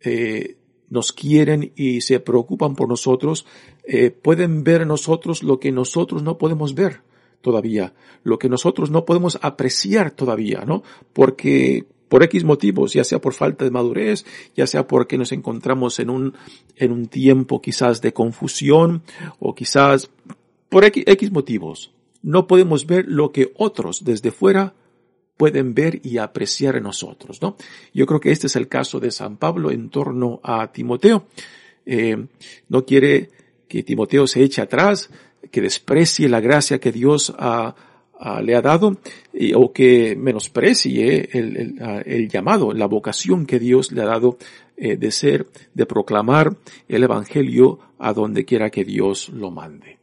eh, 0.00 0.56
nos 0.88 1.12
quieren 1.12 1.72
y 1.76 2.00
se 2.00 2.18
preocupan 2.18 2.74
por 2.74 2.88
nosotros, 2.88 3.46
eh, 3.84 4.10
pueden 4.10 4.64
ver 4.64 4.82
en 4.82 4.88
nosotros 4.88 5.42
lo 5.44 5.60
que 5.60 5.70
nosotros 5.70 6.22
no 6.22 6.36
podemos 6.36 6.74
ver 6.74 7.02
todavía, 7.40 7.94
lo 8.22 8.38
que 8.38 8.48
nosotros 8.48 8.90
no 8.90 9.04
podemos 9.04 9.38
apreciar 9.42 10.10
todavía, 10.10 10.64
¿no? 10.66 10.82
Porque 11.12 11.86
por 12.10 12.24
X 12.24 12.42
motivos, 12.42 12.92
ya 12.92 13.04
sea 13.04 13.20
por 13.20 13.34
falta 13.34 13.64
de 13.64 13.70
madurez, 13.70 14.26
ya 14.56 14.66
sea 14.66 14.88
porque 14.88 15.16
nos 15.16 15.30
encontramos 15.30 16.00
en 16.00 16.10
un, 16.10 16.34
en 16.74 16.90
un 16.90 17.06
tiempo 17.06 17.62
quizás 17.62 18.00
de 18.02 18.12
confusión 18.12 19.02
o 19.38 19.54
quizás 19.54 20.10
por 20.68 20.84
X, 20.84 21.30
motivos. 21.30 21.92
No 22.22 22.48
podemos 22.48 22.86
ver 22.86 23.06
lo 23.06 23.30
que 23.30 23.52
otros 23.56 24.04
desde 24.04 24.32
fuera 24.32 24.74
pueden 25.36 25.72
ver 25.72 26.00
y 26.04 26.18
apreciar 26.18 26.74
en 26.76 26.82
nosotros, 26.82 27.40
¿no? 27.40 27.56
Yo 27.94 28.06
creo 28.06 28.20
que 28.20 28.32
este 28.32 28.48
es 28.48 28.56
el 28.56 28.66
caso 28.66 28.98
de 28.98 29.12
San 29.12 29.36
Pablo 29.36 29.70
en 29.70 29.88
torno 29.88 30.40
a 30.42 30.70
Timoteo. 30.72 31.28
Eh, 31.86 32.26
no 32.68 32.84
quiere 32.84 33.30
que 33.68 33.84
Timoteo 33.84 34.26
se 34.26 34.42
eche 34.42 34.60
atrás, 34.60 35.10
que 35.50 35.60
desprecie 35.60 36.28
la 36.28 36.40
gracia 36.40 36.78
que 36.78 36.92
Dios 36.92 37.34
le 38.42 38.54
ha 38.54 38.62
dado 38.62 38.98
o 39.54 39.72
que 39.72 40.14
menosprecie 40.16 41.28
el, 41.32 41.78
el, 42.04 42.28
llamado, 42.28 42.72
la 42.72 42.86
vocación 42.86 43.46
que 43.46 43.58
Dios 43.58 43.92
le 43.92 44.02
ha 44.02 44.06
dado 44.06 44.36
eh, 44.82 44.96
de 44.96 45.10
ser, 45.10 45.46
de 45.74 45.84
proclamar 45.84 46.56
el 46.88 47.02
Evangelio 47.02 47.78
a 47.98 48.14
donde 48.14 48.46
quiera 48.46 48.70
que 48.70 48.82
Dios 48.82 49.28
lo 49.28 49.50
mande. 49.50 49.98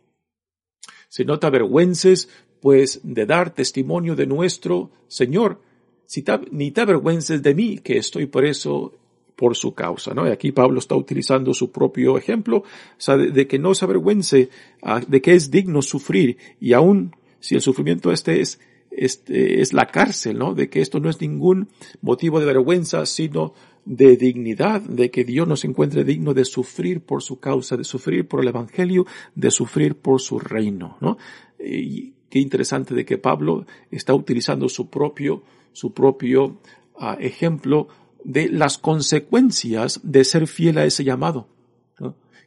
Se 1.09 1.25
nota 1.25 1.47
avergüences, 1.47 2.29
pues, 2.61 2.99
de 3.03 3.25
dar 3.25 3.55
testimonio 3.55 4.15
de 4.15 4.27
nuestro 4.27 4.91
Señor, 5.07 5.61
si 6.05 6.23
ni 6.51 6.69
te 6.69 6.81
avergüences 6.81 7.41
de 7.41 7.55
mí, 7.55 7.79
que 7.79 7.97
estoy 7.97 8.27
por 8.27 8.45
eso 8.45 8.93
por 9.37 9.55
su 9.55 9.73
causa, 9.73 10.13
¿no? 10.13 10.27
Y 10.27 10.31
aquí 10.31 10.51
Pablo 10.51 10.79
está 10.79 10.95
utilizando 10.95 11.53
su 11.53 11.71
propio 11.71 12.17
ejemplo, 12.17 12.57
o 12.57 12.63
sea, 12.97 13.15
de, 13.15 13.47
que 13.47 13.59
no 13.59 13.75
se 13.75 13.85
avergüence, 13.85 14.49
ah, 14.81 14.99
de 15.07 15.21
que 15.21 15.35
es 15.35 15.51
digno 15.51 15.81
sufrir, 15.81 16.37
y 16.59 16.73
aún 16.73 17.15
si 17.39 17.53
el 17.53 17.61
sufrimiento 17.61 18.11
este 18.11 18.41
es, 18.41 18.59
este 18.89 19.61
es 19.61 19.73
la 19.73 19.85
cárcel, 19.85 20.39
¿no? 20.39 20.55
De 20.55 20.69
que 20.69 20.81
esto 20.81 20.99
no 20.99 21.09
es 21.09 21.21
ningún 21.21 21.69
motivo 22.01 22.39
de 22.39 22.47
vergüenza, 22.47 23.05
sino 23.05 23.53
de 23.85 24.17
dignidad, 24.17 24.81
de 24.81 25.11
que 25.11 25.23
Dios 25.23 25.47
nos 25.47 25.63
encuentre 25.63 26.03
digno 26.03 26.33
de 26.33 26.43
sufrir 26.43 27.01
por 27.01 27.21
su 27.21 27.39
causa, 27.39 27.77
de 27.77 27.83
sufrir 27.83 28.27
por 28.27 28.41
el 28.41 28.47
Evangelio, 28.47 29.05
de 29.35 29.51
sufrir 29.51 29.95
por 29.95 30.19
su 30.19 30.39
reino, 30.39 30.97
¿no? 30.99 31.19
Y 31.63 32.13
qué 32.27 32.39
interesante 32.39 32.95
de 32.95 33.05
que 33.05 33.19
Pablo 33.19 33.67
está 33.91 34.15
utilizando 34.15 34.67
su 34.67 34.89
propio, 34.89 35.43
su 35.73 35.93
propio 35.93 36.57
ah, 36.99 37.17
ejemplo 37.19 37.87
de 38.23 38.49
las 38.49 38.77
consecuencias 38.77 39.99
de 40.03 40.23
ser 40.23 40.47
fiel 40.47 40.77
a 40.77 40.85
ese 40.85 41.03
llamado. 41.03 41.47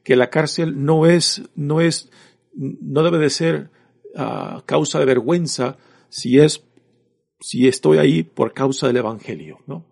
Que 0.03 0.17
la 0.17 0.31
cárcel 0.31 0.85
no 0.85 1.07
es, 1.07 1.43
no 1.55 1.81
es, 1.81 2.11
no 2.55 3.03
debe 3.03 3.19
de 3.19 3.31
ser 3.31 3.71
uh, 4.15 4.63
causa 4.65 4.99
de 4.99 5.05
vergüenza 5.05 5.77
si 6.09 6.39
es, 6.39 6.65
si 7.39 7.69
estoy 7.69 7.99
ahí 7.99 8.23
por 8.23 8.55
causa 8.55 8.87
del 8.87 8.97
evangelio, 8.97 9.59
¿no? 9.67 9.85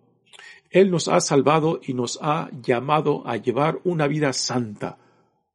Él 0.71 0.91
nos 0.91 1.07
ha 1.07 1.19
salvado 1.19 1.79
y 1.83 1.93
nos 1.93 2.19
ha 2.21 2.49
llamado 2.61 3.27
a 3.27 3.37
llevar 3.37 3.79
una 3.83 4.07
vida 4.07 4.33
santa, 4.33 4.99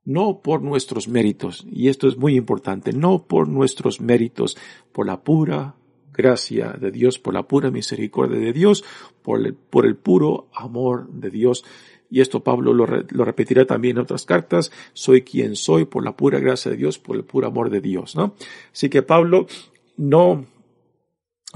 no 0.05 0.41
por 0.43 0.63
nuestros 0.63 1.09
méritos, 1.09 1.65
y 1.71 1.89
esto 1.89 2.09
es 2.09 2.17
muy 2.17 2.37
importante, 2.37 2.93
no 2.93 3.27
por 3.27 3.49
nuestros 3.49 4.01
méritos, 4.01 4.57
por 4.93 5.07
la 5.07 5.23
pura 5.23 5.77
gracia 6.15 6.77
de 6.81 6.91
Dios, 6.91 7.19
por 7.19 7.35
la 7.35 7.43
pura 7.43 7.71
misericordia 7.71 8.39
de 8.39 8.53
Dios, 8.53 8.85
por 9.23 9.45
el, 9.45 9.55
por 9.55 9.85
el 9.87 9.97
puro 9.97 10.49
amor 10.55 11.09
de 11.11 11.31
Dios. 11.31 11.65
Y 12.11 12.21
esto 12.21 12.45
Pablo 12.45 12.73
lo, 12.73 12.87
lo, 12.87 13.25
repetirá 13.25 13.67
también 13.67 13.97
en 13.97 14.03
otras 14.03 14.25
cartas, 14.25 14.71
soy 14.93 15.23
quien 15.23 15.57
soy 15.57 15.85
por 15.85 16.05
la 16.05 16.17
pura 16.17 16.39
gracia 16.39 16.71
de 16.71 16.77
Dios, 16.77 16.99
por 16.99 17.17
el 17.17 17.25
puro 17.25 17.49
amor 17.49 17.71
de 17.71 17.81
Dios, 17.81 18.15
¿no? 18.15 18.35
Así 18.73 18.89
que 18.89 19.03
Pablo 19.03 19.47
no, 19.97 20.47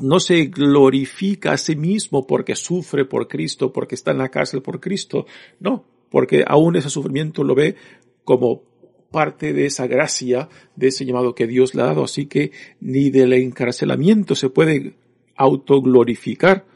no 0.01 0.21
se 0.21 0.47
glorifica 0.47 1.53
a 1.53 1.59
sí 1.59 1.77
mismo 1.77 2.27
porque 2.27 2.57
sufre 2.57 3.05
por 3.05 3.29
Cristo, 3.29 3.73
porque 3.73 3.95
está 3.95 4.11
en 4.11 4.19
la 4.19 4.31
cárcel 4.31 4.63
por 4.63 4.81
Cristo, 4.81 5.27
no, 5.61 5.85
porque 6.11 6.45
aún 6.47 6.77
ese 6.77 6.91
sufrimiento 6.91 7.45
lo 7.45 7.55
ve 7.55 7.77
como 8.25 8.68
parte 9.11 9.53
de 9.53 9.67
esa 9.67 9.87
gracia, 9.87 10.49
de 10.77 10.89
ese 10.89 11.05
llamado 11.05 11.35
que 11.35 11.47
Dios 11.47 11.75
le 11.75 11.83
ha 11.83 11.87
dado. 11.87 12.05
Así 12.05 12.27
que 12.27 12.53
ni 12.81 13.11
del 13.11 13.33
encarcelamiento 13.33 14.35
se 14.35 14.51
puede 14.51 14.95
autoglorificar 15.37 16.67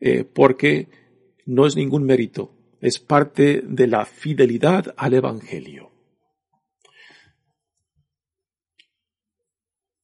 eh, 0.00 0.24
porque 0.24 0.88
no 1.46 1.66
es 1.66 1.76
ningún 1.76 2.04
mérito, 2.04 2.52
es 2.80 2.98
parte 2.98 3.62
de 3.64 3.86
la 3.86 4.04
fidelidad 4.04 4.94
al 4.96 5.14
Evangelio. 5.14 5.90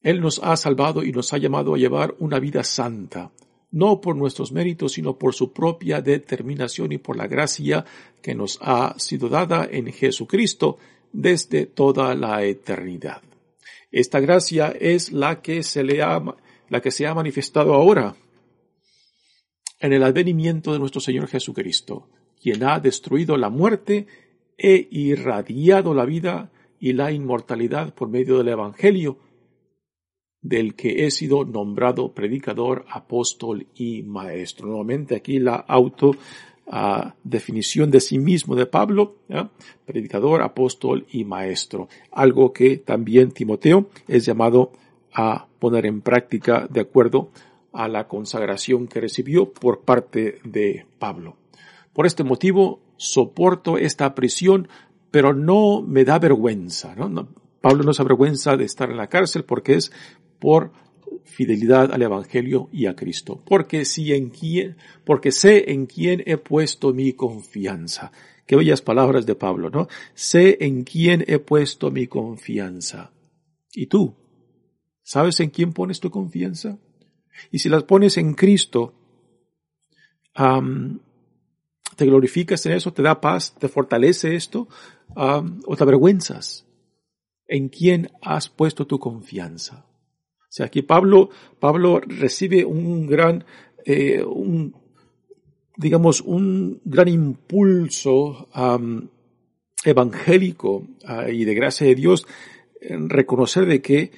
Él 0.01 0.21
nos 0.21 0.41
ha 0.43 0.57
salvado 0.57 1.03
y 1.03 1.13
nos 1.13 1.33
ha 1.33 1.39
llamado 1.39 1.75
a 1.75 1.79
llevar 1.79 2.15
una 2.21 2.39
vida 2.39 2.63
santa, 2.63 3.33
no 3.73 4.01
por 4.01 4.17
nuestros 4.17 4.53
méritos, 4.53 4.93
sino 4.93 5.19
por 5.19 5.35
su 5.35 5.53
propia 5.53 6.01
determinación 6.01 6.93
y 6.93 6.99
por 6.99 7.17
la 7.17 7.27
gracia 7.27 7.85
que 8.23 8.35
nos 8.35 8.59
ha 8.63 8.95
sido 8.99 9.29
dada 9.29 9.69
en 9.71 9.93
Jesucristo 9.93 10.79
desde 11.13 11.67
toda 11.67 12.15
la 12.15 12.45
eternidad. 12.45 13.23
Esta 13.91 14.21
gracia 14.21 14.75
es 14.79 15.13
la 15.13 15.41
que 15.41 15.63
se 15.63 15.83
le 15.83 16.03
ha, 16.03 16.23
la 16.69 16.81
que 16.81 16.91
se 16.91 17.07
ha 17.07 17.15
manifestado 17.15 17.75
ahora 17.75 18.17
en 19.81 19.93
el 19.93 20.03
advenimiento 20.03 20.73
de 20.73 20.79
nuestro 20.79 21.01
Señor 21.01 21.29
Jesucristo, 21.29 22.09
quien 22.41 22.65
ha 22.65 22.81
destruido 22.81 23.37
la 23.37 23.49
muerte 23.49 24.07
e 24.57 24.89
irradiado 24.91 25.95
la 25.95 26.05
vida 26.05 26.51
y 26.81 26.93
la 26.93 27.13
inmortalidad 27.13 27.95
por 27.95 28.09
medio 28.09 28.39
del 28.39 28.49
Evangelio, 28.49 29.19
del 30.41 30.75
que 30.75 31.07
he 31.07 31.11
sido 31.11 31.45
nombrado 31.45 32.13
predicador, 32.13 32.85
apóstol 32.91 33.67
y 33.75 34.03
maestro. 34.03 34.69
Nuevamente 34.69 35.17
aquí 35.17 35.39
la 35.39 35.57
auto 35.57 36.13
definición 37.25 37.91
de 37.91 38.01
sí 38.01 38.19
mismo 38.19 38.55
de 38.55 38.67
Pablo, 38.67 39.17
predicador, 39.87 40.43
apóstol 40.43 41.07
y 41.11 41.25
maestro. 41.25 41.89
Algo 42.13 42.53
que 42.53 42.77
también 42.77 43.31
Timoteo 43.31 43.89
es 44.07 44.27
llamado 44.27 44.73
a 45.13 45.47
poner 45.59 45.87
en 45.87 46.03
práctica 46.03 46.67
de 46.69 46.81
acuerdo 46.81 47.31
a 47.73 47.89
la 47.89 48.09
consagración 48.09 48.87
que 48.87 49.01
recibió 49.01 49.53
por 49.53 49.81
parte 49.81 50.41
de 50.45 50.87
Pablo. 50.99 51.37
Por 51.93 52.07
este 52.07 52.25
motivo 52.25 52.81
soporto 52.97 53.79
esta 53.79 54.15
prisión, 54.15 54.69
pero 55.11 55.33
no 55.33 55.83
me 55.83 56.05
da 56.05 56.19
vergüenza. 56.19 56.95
Pablo 57.61 57.83
no 57.83 57.93
se 57.93 58.03
avergüenza 58.03 58.57
de 58.57 58.65
estar 58.65 58.91
en 58.91 58.97
la 58.97 59.09
cárcel 59.09 59.45
porque 59.45 59.75
es 59.75 59.93
por 60.39 60.73
fidelidad 61.25 61.93
al 61.93 62.03
Evangelio 62.03 62.69
y 62.73 62.87
a 62.87 62.95
Cristo. 62.95 63.43
Porque 63.45 63.85
si 63.85 64.13
en 64.13 64.31
quién, 64.31 64.77
porque 65.05 65.33
sé 65.33 65.73
en 65.73 65.87
quién 65.87 66.23
he 66.27 66.37
puesto 66.37 66.93
mi 66.93 67.13
confianza. 67.13 68.13
Qué 68.47 68.57
bellas 68.57 68.81
palabras 68.81 69.27
de 69.27 69.35
Pablo, 69.35 69.69
¿no? 69.69 69.89
Sé 70.15 70.57
en 70.61 70.85
quién 70.85 71.25
he 71.27 71.39
puesto 71.39 71.91
mi 71.91 72.07
confianza. 72.07 73.13
¿Y 73.75 73.87
tú? 73.87 74.15
¿Sabes 75.03 75.41
en 75.41 75.51
quién 75.51 75.73
pones 75.73 76.01
tu 76.01 76.11
confianza? 76.11 76.79
Y 77.51 77.59
si 77.59 77.69
las 77.69 77.85
pones 77.85 78.17
en 78.17 78.35
Cristo, 78.35 78.95
te 81.97 82.05
glorificas 82.07 82.65
en 82.67 82.73
eso, 82.73 82.93
te 82.93 83.03
da 83.03 83.21
paz, 83.21 83.55
te 83.59 83.69
fortalece 83.69 84.35
esto, 84.35 84.69
o 85.15 85.77
te 85.77 85.83
avergüenzas. 85.83 86.67
¿En 87.47 87.69
quién 87.69 88.11
has 88.21 88.49
puesto 88.49 88.87
tu 88.87 88.99
confianza? 88.99 89.87
O 90.49 90.51
sea, 90.51 90.67
aquí 90.67 90.83
Pablo, 90.83 91.29
Pablo 91.61 92.01
recibe 92.01 92.65
un 92.65 93.07
gran, 93.07 93.45
eh, 93.85 94.23
un, 94.25 94.75
digamos, 95.77 96.23
un 96.23 96.81
gran 96.85 97.09
impulso 97.09 98.49
evangélico 99.85 100.87
ah, 101.05 101.29
y 101.31 101.45
de 101.45 101.55
gracia 101.55 101.87
de 101.87 101.95
Dios 101.95 102.27
en 102.81 103.11
reconocer 103.11 103.67
de 103.67 103.83
que 103.83 104.11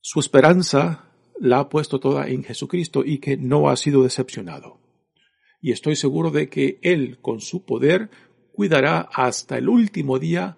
su 0.00 0.18
esperanza 0.18 1.10
la 1.38 1.60
ha 1.60 1.68
puesto 1.68 2.00
toda 2.00 2.28
en 2.28 2.42
Jesucristo 2.42 3.04
y 3.04 3.18
que 3.18 3.36
no 3.36 3.68
ha 3.68 3.76
sido 3.76 4.02
decepcionado. 4.02 4.78
Y 5.60 5.72
estoy 5.72 5.96
seguro 5.96 6.30
de 6.30 6.48
que 6.48 6.78
Él, 6.82 7.18
con 7.20 7.40
su 7.40 7.64
poder, 7.64 8.10
cuidará 8.52 9.00
hasta 9.12 9.58
el 9.58 9.68
último 9.68 10.18
día 10.18 10.56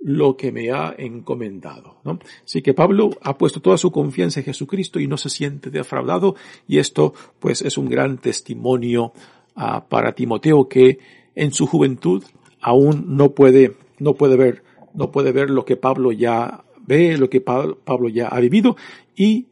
lo 0.00 0.36
que 0.36 0.52
me 0.52 0.70
ha 0.70 0.94
encomendado. 0.96 1.96
¿no? 2.04 2.18
Así 2.44 2.62
que 2.62 2.74
Pablo 2.74 3.10
ha 3.22 3.36
puesto 3.36 3.60
toda 3.60 3.78
su 3.78 3.90
confianza 3.90 4.40
en 4.40 4.46
Jesucristo 4.46 5.00
y 5.00 5.06
no 5.06 5.16
se 5.16 5.30
siente 5.30 5.70
defraudado 5.70 6.36
y 6.66 6.78
esto 6.78 7.14
pues 7.38 7.62
es 7.62 7.76
un 7.78 7.88
gran 7.88 8.18
testimonio 8.18 9.12
uh, 9.56 9.80
para 9.88 10.12
Timoteo 10.12 10.68
que 10.68 10.98
en 11.34 11.52
su 11.52 11.66
juventud 11.66 12.24
aún 12.60 13.04
no 13.16 13.30
puede, 13.32 13.76
no 13.98 14.14
puede 14.14 14.36
ver, 14.36 14.62
no 14.94 15.10
puede 15.10 15.32
ver 15.32 15.50
lo 15.50 15.64
que 15.64 15.76
Pablo 15.76 16.12
ya 16.12 16.64
ve, 16.86 17.18
lo 17.18 17.28
que 17.28 17.40
Pablo 17.40 18.08
ya 18.08 18.28
ha 18.28 18.40
vivido 18.40 18.76
y, 19.14 19.46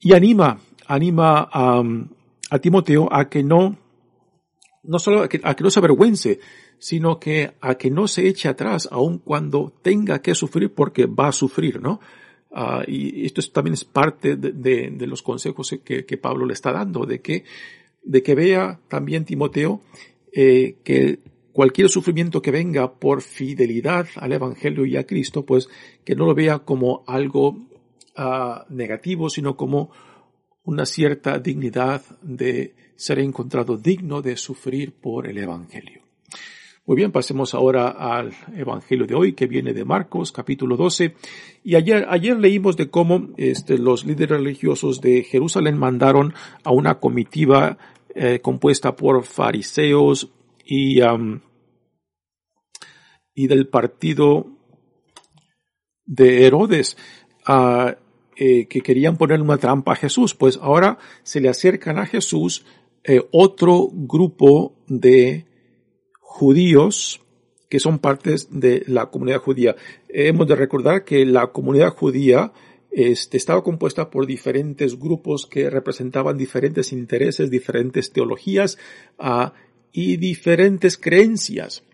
y 0.00 0.14
anima, 0.14 0.58
anima 0.86 1.48
a 1.52 2.58
Timoteo 2.58 3.08
a 3.10 3.28
que 3.28 3.42
no, 3.42 3.76
no 4.82 4.98
solo 4.98 5.22
a 5.22 5.28
que, 5.28 5.40
a 5.42 5.54
que 5.54 5.64
no 5.64 5.70
se 5.70 5.78
avergüence 5.78 6.40
sino 6.78 7.20
que 7.20 7.52
a 7.60 7.76
que 7.76 7.90
no 7.90 8.08
se 8.08 8.26
eche 8.26 8.48
atrás 8.48 8.88
aun 8.90 9.18
cuando 9.18 9.72
tenga 9.82 10.20
que 10.20 10.34
sufrir 10.34 10.74
porque 10.74 11.06
va 11.06 11.28
a 11.28 11.32
sufrir, 11.32 11.80
¿no? 11.80 12.00
Uh, 12.50 12.82
y 12.88 13.24
esto 13.24 13.40
también 13.52 13.74
es 13.74 13.84
parte 13.84 14.36
de, 14.36 14.52
de, 14.90 15.06
los 15.06 15.22
consejos 15.22 15.74
que, 15.84 16.04
que, 16.04 16.16
Pablo 16.18 16.44
le 16.44 16.52
está 16.52 16.70
dando, 16.70 17.06
de 17.06 17.22
que, 17.22 17.44
de 18.02 18.22
que 18.22 18.34
vea 18.34 18.78
también 18.88 19.24
Timoteo 19.24 19.80
eh, 20.32 20.76
que 20.84 21.20
cualquier 21.52 21.88
sufrimiento 21.88 22.42
que 22.42 22.50
venga 22.50 22.92
por 22.92 23.22
fidelidad 23.22 24.06
al 24.16 24.32
Evangelio 24.32 24.84
y 24.84 24.96
a 24.96 25.06
Cristo, 25.06 25.46
pues 25.46 25.68
que 26.04 26.16
no 26.16 26.26
lo 26.26 26.34
vea 26.34 26.58
como 26.58 27.04
algo 27.06 27.48
uh, 28.18 28.64
negativo, 28.68 29.30
sino 29.30 29.56
como 29.56 29.90
una 30.64 30.86
cierta 30.86 31.38
dignidad 31.38 32.02
de 32.22 32.74
ser 32.96 33.18
encontrado 33.18 33.76
digno 33.76 34.22
de 34.22 34.36
sufrir 34.36 34.92
por 34.92 35.26
el 35.26 35.38
Evangelio. 35.38 36.02
Muy 36.84 36.96
bien, 36.96 37.12
pasemos 37.12 37.54
ahora 37.54 37.90
al 37.90 38.32
Evangelio 38.56 39.06
de 39.06 39.14
hoy 39.14 39.34
que 39.34 39.46
viene 39.46 39.72
de 39.72 39.84
Marcos, 39.84 40.32
capítulo 40.32 40.76
12. 40.76 41.14
Y 41.62 41.76
ayer, 41.76 42.06
ayer 42.08 42.36
leímos 42.36 42.76
de 42.76 42.90
cómo 42.90 43.28
este, 43.36 43.78
los 43.78 44.04
líderes 44.04 44.38
religiosos 44.38 45.00
de 45.00 45.22
Jerusalén 45.22 45.78
mandaron 45.78 46.34
a 46.64 46.72
una 46.72 46.98
comitiva 46.98 47.78
eh, 48.14 48.40
compuesta 48.40 48.96
por 48.96 49.22
fariseos 49.24 50.32
y, 50.64 51.00
y 53.34 53.46
del 53.46 53.68
partido 53.68 54.46
de 56.04 56.46
Herodes 56.46 56.96
eh, 58.44 58.66
que 58.66 58.80
querían 58.80 59.16
poner 59.18 59.40
una 59.40 59.56
trampa 59.56 59.92
a 59.92 59.94
Jesús. 59.94 60.34
Pues 60.34 60.58
ahora 60.60 60.98
se 61.22 61.40
le 61.40 61.48
acercan 61.48 62.00
a 62.00 62.06
Jesús 62.06 62.64
eh, 63.04 63.22
otro 63.30 63.88
grupo 63.92 64.74
de 64.88 65.46
judíos 66.18 67.20
que 67.68 67.78
son 67.78 68.00
partes 68.00 68.48
de 68.50 68.82
la 68.88 69.10
comunidad 69.10 69.38
judía. 69.38 69.76
Hemos 70.08 70.48
de 70.48 70.56
recordar 70.56 71.04
que 71.04 71.24
la 71.24 71.52
comunidad 71.52 71.90
judía 71.90 72.52
este, 72.90 73.36
estaba 73.36 73.62
compuesta 73.62 74.10
por 74.10 74.26
diferentes 74.26 74.98
grupos 74.98 75.46
que 75.46 75.70
representaban 75.70 76.36
diferentes 76.36 76.92
intereses, 76.92 77.48
diferentes 77.48 78.12
teologías 78.12 78.76
uh, 79.20 79.50
y 79.92 80.16
diferentes 80.16 80.98
creencias. 80.98 81.84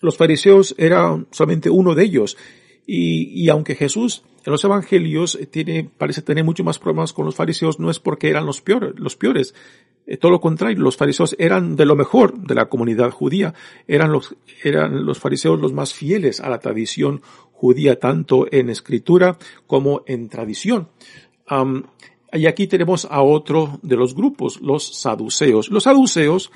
Los 0.00 0.16
fariseos 0.16 0.74
eran 0.78 1.28
solamente 1.30 1.68
uno 1.68 1.94
de 1.94 2.04
ellos. 2.04 2.38
Y, 2.86 3.44
y, 3.44 3.50
aunque 3.50 3.74
Jesús 3.74 4.24
en 4.44 4.52
los 4.52 4.64
evangelios 4.64 5.38
tiene, 5.50 5.90
parece 5.96 6.22
tener 6.22 6.44
mucho 6.44 6.64
más 6.64 6.78
problemas 6.78 7.12
con 7.12 7.26
los 7.26 7.34
fariseos, 7.34 7.78
no 7.78 7.90
es 7.90 8.00
porque 8.00 8.30
eran 8.30 8.46
los 8.46 8.60
peores, 8.60 8.92
los 8.96 9.16
peores. 9.16 9.54
Eh, 10.06 10.16
todo 10.16 10.32
lo 10.32 10.40
contrario, 10.40 10.82
los 10.82 10.96
fariseos 10.96 11.36
eran 11.38 11.76
de 11.76 11.84
lo 11.84 11.94
mejor 11.94 12.38
de 12.38 12.54
la 12.54 12.68
comunidad 12.68 13.10
judía, 13.10 13.54
eran 13.86 14.12
los, 14.12 14.34
fariseos 15.18 15.60
los 15.60 15.72
más 15.72 15.92
fieles 15.92 16.40
a 16.40 16.48
la 16.48 16.58
tradición 16.58 17.20
judía, 17.52 17.98
tanto 17.98 18.46
en 18.50 18.70
escritura 18.70 19.36
como 19.66 20.02
en 20.06 20.28
tradición. 20.28 20.88
y 22.32 22.46
aquí 22.46 22.66
tenemos 22.66 23.06
a 23.10 23.22
otro 23.22 23.78
de 23.82 23.96
los 23.96 24.14
grupos, 24.14 24.60
los 24.62 25.00
saduceos. 25.00 25.70
Los 25.70 25.84
saduceos 25.84 26.50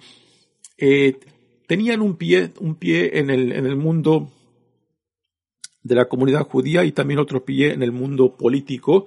eh, 0.78 1.18
tenían 1.66 2.00
un 2.00 2.16
pie, 2.16 2.52
un 2.60 2.76
pie 2.76 3.18
en 3.18 3.28
el 3.28 3.76
mundo 3.76 4.30
de 5.84 5.94
la 5.94 6.06
comunidad 6.06 6.48
judía 6.48 6.84
y 6.84 6.90
también 6.90 7.20
otro 7.20 7.44
pie 7.44 7.72
en 7.72 7.82
el 7.82 7.92
mundo 7.92 8.36
político 8.36 9.06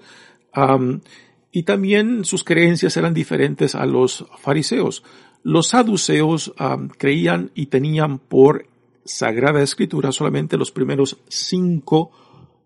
y 1.52 1.64
también 1.64 2.24
sus 2.24 2.44
creencias 2.44 2.98
eran 2.98 3.14
diferentes 3.14 3.76
a 3.76 3.86
los 3.86 4.26
fariseos. 4.40 5.04
Los 5.44 5.68
saduceos 5.68 6.54
creían 6.98 7.52
y 7.56 7.68
tenían 7.68 8.20
por 8.20 8.66
Sagrada 9.06 9.62
Escritura 9.62 10.12
solamente 10.12 10.58
los 10.58 10.72
primeros 10.72 11.18
cinco 11.28 12.12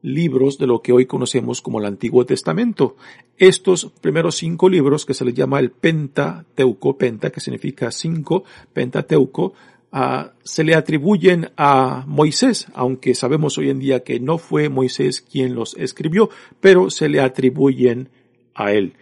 libros 0.01 0.57
de 0.57 0.67
lo 0.67 0.81
que 0.81 0.91
hoy 0.91 1.05
conocemos 1.05 1.61
como 1.61 1.79
el 1.79 1.85
Antiguo 1.85 2.25
Testamento. 2.25 2.95
Estos 3.37 3.85
primeros 4.01 4.35
cinco 4.35 4.67
libros, 4.67 5.05
que 5.05 5.13
se 5.13 5.25
les 5.25 5.35
llama 5.35 5.59
el 5.59 5.71
Pentateuco, 5.71 6.97
Penta, 6.97 7.29
que 7.29 7.39
significa 7.39 7.91
cinco, 7.91 8.43
Pentateuco, 8.73 9.53
se 10.43 10.63
le 10.63 10.75
atribuyen 10.75 11.51
a 11.57 12.05
Moisés, 12.07 12.67
aunque 12.73 13.13
sabemos 13.13 13.57
hoy 13.57 13.69
en 13.69 13.79
día 13.79 14.03
que 14.03 14.19
no 14.19 14.37
fue 14.37 14.69
Moisés 14.69 15.21
quien 15.21 15.53
los 15.53 15.75
escribió, 15.77 16.29
pero 16.59 16.89
se 16.89 17.09
le 17.09 17.19
atribuyen 17.19 18.09
a 18.55 18.71
él. 18.71 18.93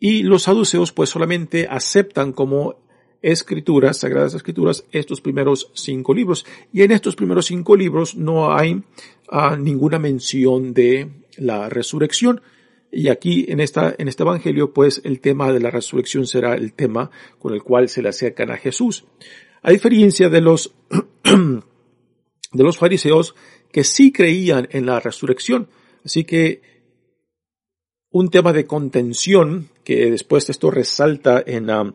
Y 0.00 0.22
los 0.22 0.42
saduceos 0.42 0.92
pues 0.92 1.10
solamente 1.10 1.68
aceptan 1.70 2.32
como 2.32 2.76
escrituras, 3.22 3.98
sagradas 3.98 4.34
escrituras, 4.34 4.84
estos 4.92 5.20
primeros 5.20 5.70
cinco 5.72 6.12
libros. 6.12 6.44
Y 6.72 6.82
en 6.82 6.90
estos 6.90 7.16
primeros 7.16 7.46
cinco 7.46 7.74
libros 7.74 8.16
no 8.16 8.54
hay 8.54 8.82
uh, 9.32 9.56
ninguna 9.58 9.98
mención 9.98 10.74
de 10.74 11.08
la 11.38 11.70
resurrección. 11.70 12.42
Y 12.92 13.08
aquí 13.08 13.46
en 13.48 13.60
esta, 13.60 13.94
en 13.96 14.08
este 14.08 14.24
evangelio, 14.24 14.72
pues 14.74 15.00
el 15.04 15.20
tema 15.20 15.52
de 15.52 15.60
la 15.60 15.70
resurrección 15.70 16.26
será 16.26 16.54
el 16.54 16.74
tema 16.74 17.10
con 17.38 17.54
el 17.54 17.62
cual 17.62 17.88
se 17.88 18.02
le 18.02 18.10
acercan 18.10 18.50
a 18.50 18.56
Jesús. 18.56 19.06
A 19.64 19.72
diferencia 19.72 20.28
de 20.28 20.42
los, 20.42 20.74
de 21.24 22.62
los 22.62 22.76
fariseos 22.76 23.34
que 23.72 23.82
sí 23.82 24.12
creían 24.12 24.68
en 24.70 24.84
la 24.84 25.00
resurrección. 25.00 25.68
Así 26.04 26.24
que 26.24 26.60
un 28.10 28.28
tema 28.28 28.52
de 28.52 28.66
contención 28.66 29.70
que 29.82 30.10
después 30.10 30.50
esto 30.50 30.70
resalta 30.70 31.42
en, 31.46 31.70
um, 31.70 31.94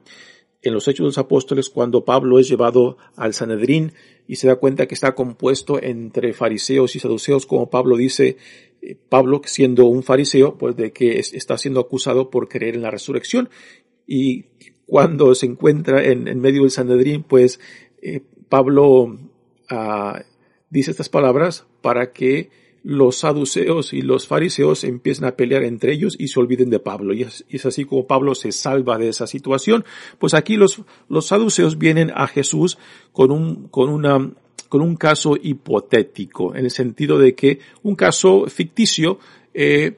en 0.63 0.73
los 0.73 0.87
Hechos 0.87 1.03
de 1.03 1.09
los 1.09 1.17
Apóstoles 1.19 1.69
cuando 1.69 2.03
Pablo 2.03 2.39
es 2.39 2.49
llevado 2.49 2.97
al 3.15 3.35
Sanedrín 3.35 3.93
y 4.27 4.37
se 4.37 4.47
da 4.47 4.55
cuenta 4.55 4.87
que 4.87 4.95
está 4.95 5.13
compuesto 5.13 5.79
entre 5.79 6.33
fariseos 6.33 6.95
y 6.95 6.99
saduceos, 6.99 7.45
como 7.45 7.69
Pablo 7.69 7.97
dice, 7.97 8.37
eh, 8.81 8.95
Pablo 8.95 9.41
siendo 9.45 9.85
un 9.85 10.01
fariseo, 10.01 10.57
pues 10.57 10.75
de 10.75 10.91
que 10.91 11.19
está 11.19 11.55
siendo 11.59 11.81
acusado 11.81 12.31
por 12.31 12.49
creer 12.49 12.73
en 12.73 12.81
la 12.81 12.89
resurrección. 12.89 13.47
Y 14.07 14.45
cuando 14.89 15.35
se 15.35 15.45
encuentra 15.45 16.03
en, 16.03 16.41
medio 16.41 16.63
del 16.63 16.71
Sanedrín, 16.71 17.21
pues 17.21 17.59
eh, 18.01 18.21
Pablo 18.49 19.19
ah, 19.69 20.23
dice 20.71 20.89
estas 20.89 21.09
palabras 21.09 21.67
para 21.81 22.11
que 22.11 22.49
los 22.81 23.17
saduceos 23.17 23.93
y 23.93 24.01
los 24.01 24.25
fariseos 24.25 24.83
empiezan 24.83 25.25
a 25.25 25.35
pelear 25.35 25.63
entre 25.63 25.93
ellos 25.93 26.15
y 26.17 26.29
se 26.29 26.39
olviden 26.39 26.71
de 26.71 26.79
Pablo. 26.79 27.13
Y 27.13 27.21
es, 27.21 27.65
así 27.65 27.85
como 27.85 28.07
Pablo 28.07 28.33
se 28.33 28.51
salva 28.51 28.97
de 28.97 29.09
esa 29.09 29.27
situación. 29.27 29.85
Pues 30.17 30.33
aquí 30.33 30.55
los, 30.55 30.81
los 31.07 31.27
saduceos 31.27 31.77
vienen 31.77 32.11
a 32.15 32.25
Jesús 32.25 32.79
con 33.11 33.29
un, 33.31 33.67
con 33.67 33.89
una, 33.89 34.31
con 34.69 34.81
un 34.81 34.95
caso 34.95 35.37
hipotético, 35.39 36.55
en 36.55 36.65
el 36.65 36.71
sentido 36.71 37.19
de 37.19 37.35
que 37.35 37.59
un 37.83 37.95
caso 37.95 38.47
ficticio, 38.47 39.19
eh, 39.53 39.97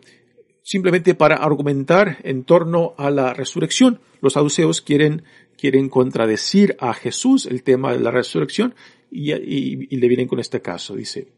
simplemente 0.64 1.16
para 1.16 1.36
argumentar 1.36 2.18
en 2.24 2.44
torno 2.44 2.94
a 2.98 3.10
la 3.10 3.34
resurrección. 3.34 4.00
Los 4.22 4.34
saduceos 4.34 4.82
quieren, 4.82 5.24
quieren 5.58 5.90
contradecir 5.90 6.76
a 6.80 6.94
Jesús 6.94 7.46
el 7.46 7.64
tema 7.64 7.94
de 7.94 8.00
la 8.00 8.12
resurrección 8.12 8.76
y, 9.10 9.34
y 9.34 9.96
le 9.98 10.08
vienen 10.08 10.28
con 10.28 10.40
este 10.40 10.62
caso. 10.62 10.96
Dice, 10.96 11.34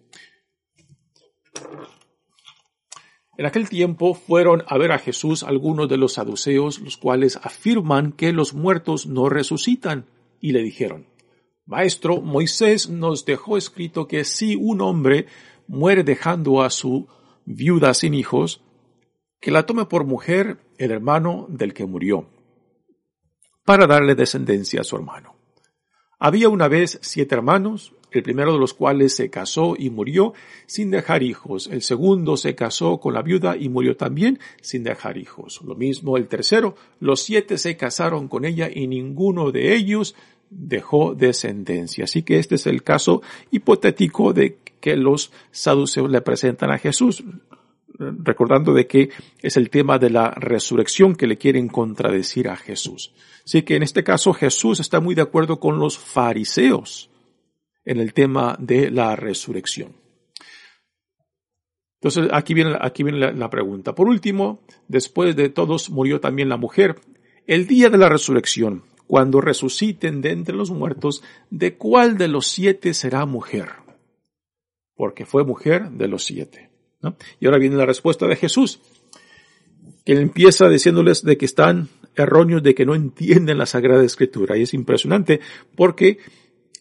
en 3.35 3.45
aquel 3.47 3.67
tiempo 3.67 4.13
fueron 4.13 4.63
a 4.67 4.77
ver 4.77 4.91
a 4.91 4.99
Jesús 4.99 5.43
algunos 5.43 5.89
de 5.89 5.97
los 5.97 6.13
saduceos, 6.13 6.79
los 6.79 6.97
cuales 6.97 7.39
afirman 7.41 8.11
que 8.11 8.31
los 8.31 8.53
muertos 8.53 9.07
no 9.07 9.27
resucitan, 9.27 10.05
y 10.39 10.51
le 10.51 10.61
dijeron, 10.61 11.07
Maestro, 11.65 12.21
Moisés 12.21 12.89
nos 12.89 13.25
dejó 13.25 13.57
escrito 13.57 14.07
que 14.07 14.25
si 14.25 14.55
un 14.55 14.81
hombre 14.81 15.27
muere 15.67 16.03
dejando 16.03 16.61
a 16.61 16.69
su 16.69 17.07
viuda 17.45 17.93
sin 17.93 18.13
hijos, 18.13 18.61
que 19.43 19.51
la 19.51 19.65
tome 19.65 19.83
por 19.87 20.05
mujer 20.05 20.57
el 20.77 20.91
hermano 20.91 21.47
del 21.49 21.73
que 21.73 21.85
murió, 21.85 22.29
para 23.65 23.87
darle 23.87 24.15
descendencia 24.15 24.79
a 24.79 24.83
su 24.85 24.95
hermano. 24.95 25.35
Había 26.17 26.47
una 26.47 26.69
vez 26.69 26.97
siete 27.01 27.35
hermanos, 27.35 27.93
el 28.11 28.23
primero 28.23 28.53
de 28.53 28.59
los 28.59 28.73
cuales 28.73 29.13
se 29.13 29.29
casó 29.29 29.75
y 29.77 29.89
murió 29.89 30.33
sin 30.65 30.91
dejar 30.91 31.23
hijos, 31.23 31.67
el 31.67 31.81
segundo 31.81 32.37
se 32.37 32.55
casó 32.55 33.01
con 33.01 33.15
la 33.15 33.21
viuda 33.21 33.57
y 33.57 33.67
murió 33.67 33.97
también 33.97 34.39
sin 34.61 34.85
dejar 34.85 35.17
hijos. 35.17 35.59
Lo 35.65 35.75
mismo 35.75 36.15
el 36.15 36.29
tercero, 36.29 36.77
los 37.01 37.21
siete 37.21 37.57
se 37.57 37.75
casaron 37.75 38.29
con 38.29 38.45
ella 38.45 38.69
y 38.73 38.87
ninguno 38.87 39.51
de 39.51 39.75
ellos 39.75 40.15
dejó 40.49 41.15
descendencia. 41.15 42.05
Así 42.05 42.23
que 42.23 42.39
este 42.39 42.55
es 42.55 42.65
el 42.65 42.81
caso 42.81 43.21
hipotético 43.51 44.31
de 44.31 44.59
que 44.79 44.95
los 44.95 45.33
saduceos 45.51 46.09
le 46.09 46.21
presentan 46.21 46.71
a 46.71 46.77
Jesús, 46.77 47.25
recordando 48.23 48.73
de 48.73 48.87
que 48.87 49.09
es 49.41 49.57
el 49.57 49.69
tema 49.69 49.99
de 49.99 50.09
la 50.09 50.31
resurrección 50.31 51.15
que 51.15 51.27
le 51.27 51.37
quieren 51.37 51.67
contradecir 51.67 52.49
a 52.49 52.55
Jesús. 52.55 53.13
Así 53.45 53.63
que 53.63 53.75
en 53.75 53.83
este 53.83 54.03
caso 54.03 54.33
Jesús 54.33 54.79
está 54.79 54.99
muy 54.99 55.15
de 55.15 55.21
acuerdo 55.21 55.59
con 55.59 55.79
los 55.79 55.97
fariseos 55.97 57.09
en 57.85 57.99
el 57.99 58.13
tema 58.13 58.55
de 58.59 58.89
la 58.91 59.15
resurrección. 59.15 60.03
Entonces, 62.03 62.31
aquí 62.33 62.53
viene, 62.53 62.77
aquí 62.81 63.03
viene 63.03 63.31
la, 63.31 63.49
pregunta. 63.49 63.95
Por 63.95 64.09
último, 64.09 64.59
después 64.89 65.37
de 65.37 65.47
todos 65.47 65.89
murió 65.89 66.19
también 66.19 66.49
la 66.49 66.57
mujer. 66.57 66.99
El 67.47 67.65
día 67.65 67.89
de 67.89 67.97
la 67.97 68.09
resurrección, 68.09 68.83
cuando 69.07 69.39
resuciten 69.39 70.21
de 70.21 70.31
entre 70.31 70.53
los 70.53 70.69
muertos, 70.69 71.23
¿de 71.49 71.77
cuál 71.77 72.17
de 72.17 72.27
los 72.27 72.47
siete 72.47 72.93
será 72.93 73.25
mujer? 73.25 73.69
Porque 74.95 75.25
fue 75.25 75.45
mujer 75.45 75.91
de 75.91 76.09
los 76.09 76.25
siete. 76.25 76.72
Y 77.39 77.45
ahora 77.45 77.59
viene 77.59 77.75
la 77.75 77.85
respuesta 77.85 78.27
de 78.27 78.35
Jesús, 78.35 78.79
que 80.05 80.13
empieza 80.13 80.69
diciéndoles 80.69 81.23
de 81.23 81.37
que 81.37 81.45
están 81.45 81.89
erróneos, 82.15 82.63
de 82.63 82.75
que 82.75 82.85
no 82.85 82.95
entienden 82.95 83.57
la 83.57 83.65
Sagrada 83.65 84.03
Escritura. 84.03 84.57
Y 84.57 84.63
es 84.63 84.73
impresionante 84.73 85.39
porque 85.75 86.19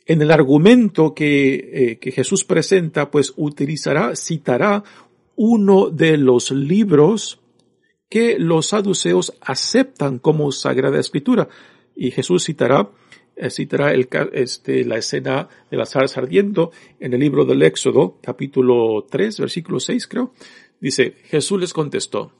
en 0.07 0.23
el 0.23 0.31
argumento 0.31 1.15
que, 1.15 1.99
eh, 2.03 2.11
Jesús 2.13 2.45
presenta, 2.45 3.11
pues 3.11 3.33
utilizará, 3.37 4.17
citará 4.17 4.83
uno 5.37 5.91
de 5.91 6.19
los 6.19 6.51
libros 6.51 7.41
que 8.11 8.39
los 8.39 8.67
saduceos 8.67 9.33
aceptan 9.41 10.19
como 10.19 10.53
Sagrada 10.53 11.01
Escritura. 11.01 11.49
Y 11.95 12.11
Jesús 12.11 12.45
citará, 12.45 12.91
citará 13.51 13.93
el, 13.93 14.09
este, 14.33 14.85
la 14.85 14.99
escena 14.99 15.49
de 15.71 15.77
la 15.77 15.87
zarza 15.87 16.21
ardiendo 16.21 16.71
en 17.01 17.15
el 17.15 17.21
libro 17.21 17.45
del 17.45 17.63
Éxodo, 17.63 18.19
capítulo 18.23 19.07
3, 19.11 19.41
versículo 19.41 19.81
6, 19.81 20.07
creo. 20.07 20.33
Dice, 20.81 21.15
Jesús 21.25 21.61
les 21.61 21.73
contestó, 21.73 22.33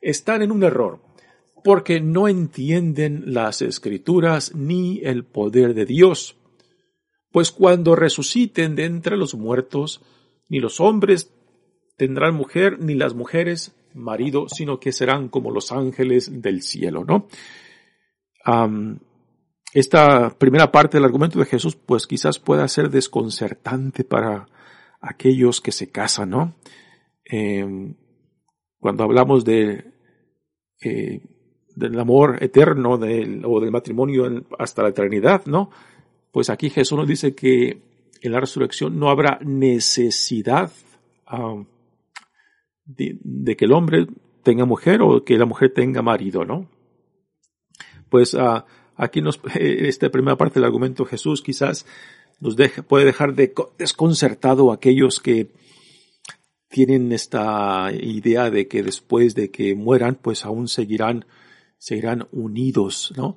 están 0.00 0.42
en 0.42 0.52
un 0.52 0.62
error, 0.62 1.00
porque 1.64 2.00
no 2.00 2.28
entienden 2.28 3.22
las 3.26 3.62
escrituras 3.62 4.54
ni 4.54 5.00
el 5.02 5.24
poder 5.24 5.74
de 5.74 5.86
Dios 5.86 6.36
pues 7.32 7.50
cuando 7.50 7.96
resuciten 7.96 8.76
de 8.76 8.84
entre 8.84 9.16
los 9.16 9.34
muertos, 9.34 10.02
ni 10.48 10.60
los 10.60 10.80
hombres 10.80 11.32
tendrán 11.96 12.34
mujer, 12.34 12.78
ni 12.78 12.94
las 12.94 13.14
mujeres 13.14 13.74
marido, 13.94 14.48
sino 14.48 14.78
que 14.78 14.92
serán 14.92 15.28
como 15.28 15.50
los 15.50 15.72
ángeles 15.72 16.42
del 16.42 16.62
cielo, 16.62 17.04
¿no? 17.04 17.26
Esta 19.72 20.30
primera 20.38 20.70
parte 20.70 20.96
del 20.96 21.04
argumento 21.04 21.38
de 21.38 21.46
Jesús, 21.46 21.76
pues 21.76 22.06
quizás 22.06 22.38
pueda 22.38 22.68
ser 22.68 22.90
desconcertante 22.90 24.04
para 24.04 24.46
aquellos 25.00 25.60
que 25.60 25.72
se 25.72 25.90
casan, 25.90 26.30
¿no? 26.30 26.54
Em, 27.24 27.94
cuando 28.78 29.04
hablamos 29.04 29.44
de, 29.44 29.92
eh, 30.82 31.20
del 31.74 31.98
amor 31.98 32.42
eterno 32.42 32.98
del, 32.98 33.42
o 33.44 33.60
del 33.60 33.70
matrimonio 33.70 34.44
hasta 34.58 34.82
la 34.82 34.90
eternidad, 34.90 35.46
¿no? 35.46 35.70
pues 36.32 36.48
aquí 36.48 36.70
Jesús 36.70 36.98
nos 36.98 37.06
dice 37.06 37.34
que 37.34 37.82
en 38.22 38.32
la 38.32 38.40
resurrección 38.40 38.98
no 38.98 39.10
habrá 39.10 39.38
necesidad 39.42 40.72
um, 41.30 41.66
de, 42.84 43.56
que 43.56 43.66
el 43.66 43.72
hombre 43.72 44.06
tenga 44.42 44.64
mujer 44.64 45.02
o 45.02 45.24
que 45.24 45.36
la 45.36 45.44
mujer 45.44 45.72
tenga 45.74 46.02
marido, 46.02 46.44
¿no? 46.44 46.68
Pues 48.08 48.34
uh, 48.34 48.62
aquí 48.96 49.20
nos, 49.20 49.40
esta 49.54 50.10
primera 50.10 50.36
parte 50.36 50.54
del 50.54 50.64
argumento 50.64 51.04
Jesús 51.04 51.42
quizás 51.42 51.86
nos 52.40 52.56
deja, 52.56 52.82
puede 52.82 53.04
dejar 53.04 53.34
de, 53.34 53.54
desconcertado 53.78 54.70
a 54.70 54.74
aquellos 54.74 55.20
que 55.20 55.50
tienen 56.68 57.12
esta 57.12 57.92
idea 57.92 58.50
de 58.50 58.66
que 58.66 58.82
después 58.82 59.34
de 59.34 59.50
que 59.50 59.74
mueran, 59.74 60.16
pues 60.20 60.44
aún 60.44 60.68
seguirán, 60.68 61.26
seguirán 61.78 62.26
unidos, 62.32 63.12
¿no? 63.16 63.36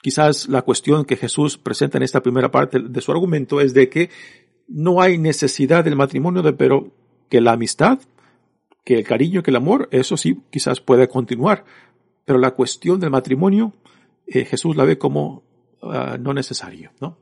Quizás 0.00 0.48
la 0.48 0.62
cuestión 0.62 1.04
que 1.04 1.16
Jesús 1.16 1.58
presenta 1.58 1.98
en 1.98 2.04
esta 2.04 2.22
primera 2.22 2.52
parte 2.52 2.78
de 2.78 3.00
su 3.00 3.10
argumento 3.10 3.60
es 3.60 3.74
de 3.74 3.88
que 3.88 4.08
no 4.68 5.02
hay 5.02 5.18
necesidad 5.18 5.84
del 5.84 5.96
matrimonio, 5.96 6.42
de, 6.42 6.52
pero 6.52 6.92
que 7.28 7.40
la 7.40 7.52
amistad, 7.52 7.98
que 8.84 8.94
el 8.94 9.04
cariño, 9.04 9.42
que 9.42 9.50
el 9.50 9.56
amor, 9.56 9.88
eso 9.90 10.16
sí, 10.16 10.38
quizás 10.50 10.80
puede 10.80 11.08
continuar. 11.08 11.64
Pero 12.26 12.38
la 12.38 12.50
cuestión 12.50 13.00
del 13.00 13.08
matrimonio, 13.08 13.72
eh, 14.26 14.44
Jesús 14.44 14.76
la 14.76 14.84
ve 14.84 14.98
como 14.98 15.42
ah, 15.82 16.18
no 16.20 16.34
necesario, 16.34 16.90
¿no? 17.00 17.16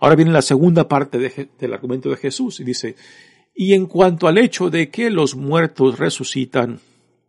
Ahora 0.00 0.16
viene 0.16 0.32
la 0.32 0.42
segunda 0.42 0.86
parte 0.86 1.48
del 1.58 1.72
argumento 1.72 2.10
de 2.10 2.16
Jesús 2.16 2.60
y 2.60 2.64
dice, 2.64 2.96
y 3.54 3.72
en 3.72 3.86
cuanto 3.86 4.28
al 4.28 4.36
hecho 4.36 4.68
de 4.68 4.90
que 4.90 5.08
los 5.08 5.34
muertos 5.34 5.98
resucitan, 5.98 6.80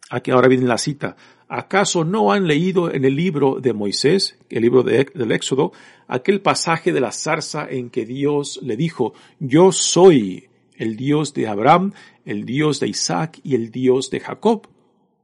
aquí 0.09 0.31
ahora 0.31 0.49
viene 0.49 0.65
la 0.65 0.77
cita, 0.77 1.15
¿Acaso 1.51 2.03
no 2.05 2.31
han 2.31 2.45
leído 2.45 2.93
en 2.93 3.05
el 3.05 3.15
libro 3.15 3.59
de 3.59 3.73
Moisés, 3.73 4.37
el 4.51 4.61
libro 4.61 4.83
del 4.83 5.31
Éxodo, 5.31 5.71
aquel 6.07 6.41
pasaje 6.41 6.93
de 6.93 7.01
la 7.01 7.11
zarza 7.11 7.67
en 7.67 7.89
que 7.89 8.05
Dios 8.05 8.59
le 8.61 8.77
dijo, 8.77 9.15
yo 9.39 9.71
soy 9.71 10.47
el 10.75 10.95
Dios 10.95 11.33
de 11.33 11.47
Abraham, 11.47 11.93
el 12.23 12.45
Dios 12.45 12.79
de 12.79 12.89
Isaac 12.89 13.39
y 13.43 13.55
el 13.55 13.71
Dios 13.71 14.11
de 14.11 14.19
Jacob? 14.19 14.67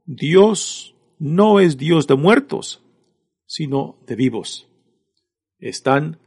Dios 0.04 0.95
no 1.18 1.60
es 1.60 1.76
Dios 1.76 2.06
de 2.06 2.16
muertos, 2.16 2.82
sino 3.46 3.98
de 4.06 4.16
vivos. 4.16 4.68
Están, 5.58 6.18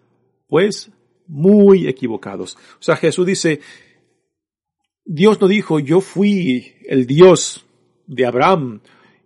pues, 0.48 0.92
muy 1.28 1.88
equivocados. 1.88 2.56
O 2.80 2.82
sea, 2.82 2.96
Jesús 2.96 3.26
dice, 3.26 3.62
Dios 5.06 5.40
no 5.40 5.48
dijo, 5.48 5.80
yo 5.80 6.02
fui 6.02 6.74
el 6.88 7.06
Dios 7.06 7.66
de 8.08 8.26
Abraham, 8.26 8.82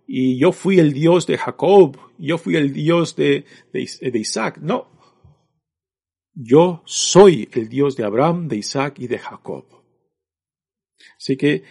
y 0.06 0.38
yo 0.38 0.52
fui 0.52 0.78
el 0.78 0.92
Dios 0.92 1.26
de 1.26 1.38
Jacob, 1.38 1.96
yo 2.18 2.38
fui 2.38 2.56
el 2.56 2.72
Dios 2.72 3.16
de, 3.16 3.44
de, 3.72 4.18
Isaac. 4.18 4.58
No, 4.60 4.88
yo 6.34 6.82
soy 6.84 7.48
el 7.52 7.68
Dios 7.68 7.96
de 7.96 8.04
Abraham, 8.04 8.48
de 8.48 8.56
Isaac 8.56 8.98
y 8.98 9.06
de 9.06 9.18
Jacob. 9.18 9.64
Así 11.16 11.36
que 11.36 11.62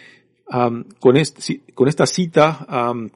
con, 1.00 1.18
esta 1.18 2.06
cita 2.06 2.68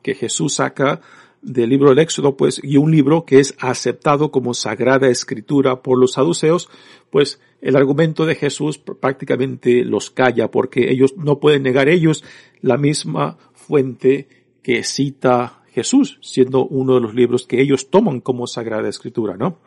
que 0.02 0.16
Jesús 0.16 0.56
saca 0.56 1.02
del 1.42 1.70
libro 1.70 1.90
del 1.90 2.00
Éxodo, 2.00 2.36
pues, 2.36 2.60
y 2.64 2.78
un 2.78 2.92
libro 2.92 3.26
que 3.26 3.40
es 3.40 3.56
aceptado 3.60 4.32
como 4.32 4.54
sagrada 4.54 5.08
escritura 5.08 5.82
por 5.82 6.00
los 6.00 6.14
saduceos, 6.14 6.70
pues 7.12 7.40
el 7.62 7.76
argumento 7.76 8.26
de 8.26 8.36
Jesús 8.36 8.80
prácticamente 8.80 9.84
los 9.84 10.10
calla 10.10 10.50
porque 10.50 10.92
ellos 10.92 11.16
no 11.16 11.40
pueden 11.40 11.64
negar 11.64 11.90
ellos 11.90 12.24
la 12.62 12.78
misma 12.78 13.38
fuente 13.54 14.28
que 14.64 14.84
cita 14.84 15.64
Jesús, 15.72 16.18
siendo 16.22 16.66
uno 16.66 16.96
de 16.96 17.02
los 17.02 17.14
libros 17.14 17.46
que 17.46 17.62
ellos 17.62 17.90
toman 17.90 18.20
como 18.20 18.48
sagrada 18.48 18.90
escritura, 18.90 19.38
¿no? 19.38 19.60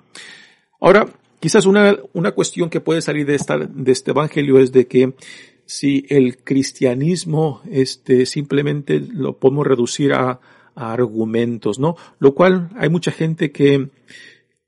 Ahora, 0.80 1.06
quizás 1.38 1.66
una, 1.66 1.96
una 2.12 2.32
cuestión 2.32 2.68
que 2.68 2.80
puede 2.80 3.00
salir 3.00 3.26
de, 3.26 3.36
esta, 3.36 3.58
de 3.58 3.92
este 3.92 4.10
evangelio 4.10 4.58
es 4.58 4.72
de 4.72 4.86
que 4.88 5.14
si 5.70 6.04
el 6.08 6.38
cristianismo 6.38 7.62
este, 7.70 8.26
simplemente 8.26 8.98
lo 8.98 9.38
podemos 9.38 9.64
reducir 9.64 10.12
a, 10.12 10.40
argumentos, 10.74 11.78
¿no? 11.78 11.96
Lo 12.18 12.34
cual 12.34 12.70
hay 12.76 12.88
mucha 12.88 13.12
gente 13.12 13.52
que, 13.52 13.90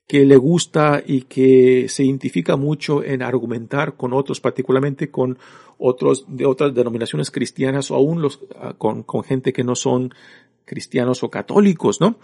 que 0.07 0.27
le 0.27 0.37
gusta 0.37 1.03
y 1.05 1.23
que 1.23 1.87
se 1.88 2.05
identifica 2.05 2.57
mucho 2.57 3.03
en 3.03 3.23
argumentar 3.23 3.97
con 3.97 4.12
otros, 4.12 4.38
particularmente 4.38 5.11
con 5.11 5.38
otros 5.79 6.25
de 6.29 6.45
otras 6.45 6.75
denominaciones 6.75 7.31
cristianas 7.31 7.91
o 7.91 7.97
aún 7.97 8.21
los, 8.21 8.41
ah, 8.61 8.75
con, 8.77 9.03
con 9.05 9.25
gente 9.25 9.53
que 9.53 9.65
no 9.65 9.75
son 9.75 10.12
cristianos 10.67 11.25
o 11.25 11.31
católicos, 11.31 12.01
¿no? 12.01 12.19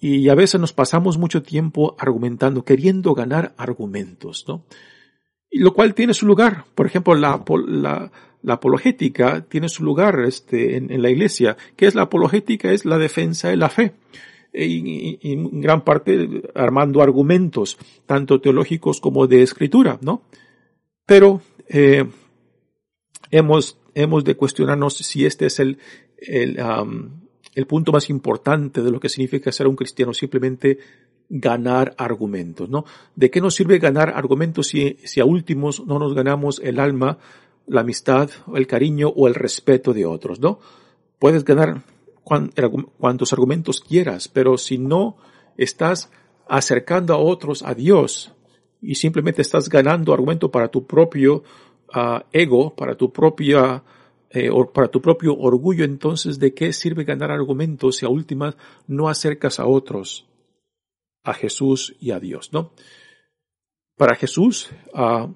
y 0.00 0.28
a 0.28 0.34
veces 0.34 0.60
nos 0.60 0.72
pasamos 0.72 1.16
mucho 1.16 1.42
tiempo 1.42 1.96
argumentando, 1.98 2.64
queriendo 2.64 3.14
ganar 3.14 3.54
argumentos, 3.56 4.44
¿no? 4.46 4.64
Y 5.50 5.60
lo 5.60 5.72
cual 5.72 5.94
tiene 5.94 6.14
su 6.14 6.26
lugar. 6.26 6.64
Por 6.74 6.86
ejemplo, 6.86 7.14
la, 7.14 7.42
la, 7.66 8.12
la 8.42 8.54
apologética 8.54 9.44
tiene 9.48 9.68
su 9.68 9.84
lugar 9.84 10.20
este, 10.20 10.76
en, 10.76 10.90
en, 10.90 11.02
la 11.02 11.10
iglesia. 11.10 11.56
¿Qué 11.76 11.86
es 11.86 11.94
la 11.94 12.02
apologética? 12.02 12.70
Es 12.70 12.84
la 12.84 12.98
defensa 12.98 13.48
de 13.48 13.56
la 13.56 13.68
fe. 13.68 13.94
E, 14.52 14.66
y, 14.66 15.18
y, 15.22 15.32
en 15.32 15.60
gran 15.60 15.84
parte 15.84 16.42
armando 16.54 17.02
argumentos, 17.02 17.78
tanto 18.06 18.40
teológicos 18.40 19.00
como 19.00 19.26
de 19.26 19.42
escritura, 19.42 19.98
¿no? 20.02 20.22
Pero 21.06 21.40
eh, 21.68 22.04
hemos, 23.30 23.78
hemos 23.94 24.24
de 24.24 24.36
cuestionarnos 24.36 24.96
si 24.96 25.24
este 25.24 25.46
es 25.46 25.58
el, 25.60 25.78
el, 26.18 26.58
um, 26.60 27.10
el 27.54 27.66
punto 27.66 27.92
más 27.92 28.10
importante 28.10 28.82
de 28.82 28.90
lo 28.90 29.00
que 29.00 29.08
significa 29.08 29.52
ser 29.52 29.66
un 29.66 29.76
cristiano, 29.76 30.12
simplemente 30.12 30.78
ganar 31.28 31.94
argumentos, 31.98 32.68
¿no? 32.68 32.84
¿De 33.14 33.30
qué 33.30 33.40
nos 33.40 33.54
sirve 33.54 33.78
ganar 33.78 34.12
argumentos 34.14 34.68
si, 34.68 34.96
si 35.04 35.20
a 35.20 35.24
últimos 35.24 35.84
no 35.86 35.98
nos 35.98 36.14
ganamos 36.14 36.60
el 36.64 36.80
alma, 36.80 37.18
la 37.66 37.82
amistad, 37.82 38.30
el 38.54 38.66
cariño 38.66 39.08
o 39.08 39.28
el 39.28 39.34
respeto 39.34 39.92
de 39.92 40.06
otros, 40.06 40.40
¿no? 40.40 40.58
Puedes 41.18 41.44
ganar 41.44 41.82
cuantos 42.24 43.32
argumentos 43.32 43.80
quieras, 43.80 44.28
pero 44.28 44.58
si 44.58 44.78
no 44.78 45.16
estás 45.56 46.10
acercando 46.46 47.14
a 47.14 47.18
otros 47.18 47.62
a 47.62 47.74
Dios 47.74 48.32
y 48.80 48.94
simplemente 48.94 49.42
estás 49.42 49.68
ganando 49.68 50.12
argumento 50.12 50.50
para 50.50 50.68
tu 50.68 50.86
propio 50.86 51.42
uh, 51.94 52.20
ego, 52.32 52.74
para 52.74 52.96
tu 52.96 53.12
propia 53.12 53.82
eh, 54.30 54.50
para 54.74 54.88
tu 54.88 55.00
propio 55.00 55.34
orgullo, 55.38 55.84
entonces 55.84 56.38
¿de 56.38 56.52
qué 56.52 56.74
sirve 56.74 57.04
ganar 57.04 57.30
argumentos 57.30 57.96
si 57.96 58.04
a 58.04 58.10
últimas 58.10 58.56
no 58.86 59.08
acercas 59.08 59.58
a 59.58 59.66
otros 59.66 60.28
a 61.28 61.34
Jesús 61.34 61.94
y 62.00 62.12
a 62.12 62.20
Dios, 62.20 62.54
¿no? 62.54 62.72
Para 63.96 64.14
Jesús, 64.14 64.70
uh, 64.94 65.28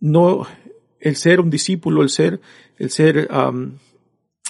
no, 0.00 0.46
el 0.98 1.16
ser 1.16 1.40
un 1.40 1.50
discípulo, 1.50 2.02
el 2.02 2.08
ser, 2.08 2.40
el 2.78 2.90
ser, 2.90 3.28
um, 3.30 3.72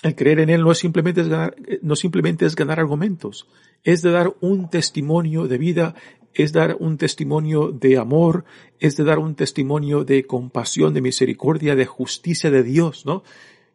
el 0.05 0.15
creer 0.15 0.39
en 0.39 0.51
Él 0.51 0.63
no 0.63 0.71
es 0.71 0.79
simplemente 0.79 1.23
es 1.23 1.29
ganar, 1.29 1.57
no 1.83 1.97
simplemente 1.97 2.47
es 2.47 2.55
ganar 2.55 2.79
argumentos, 2.79 3.49
es 3.83 4.03
de 4.03 4.13
dar 4.13 4.33
un 4.41 4.71
testimonio 4.71 5.49
de 5.49 5.59
vida, 5.59 5.95
es 6.35 6.53
dar 6.53 6.77
un 6.79 6.99
testimonio 6.99 7.73
de 7.73 7.99
amor, 7.99 8.45
es 8.79 8.97
de 8.97 9.03
dar 9.03 9.19
un 9.19 9.35
testimonio 9.35 10.05
de 10.05 10.25
compasión, 10.25 10.95
de 10.95 11.01
misericordia, 11.01 11.75
de 11.75 11.87
justicia 11.87 12.51
de 12.53 12.63
Dios, 12.63 13.05
¿no? 13.07 13.25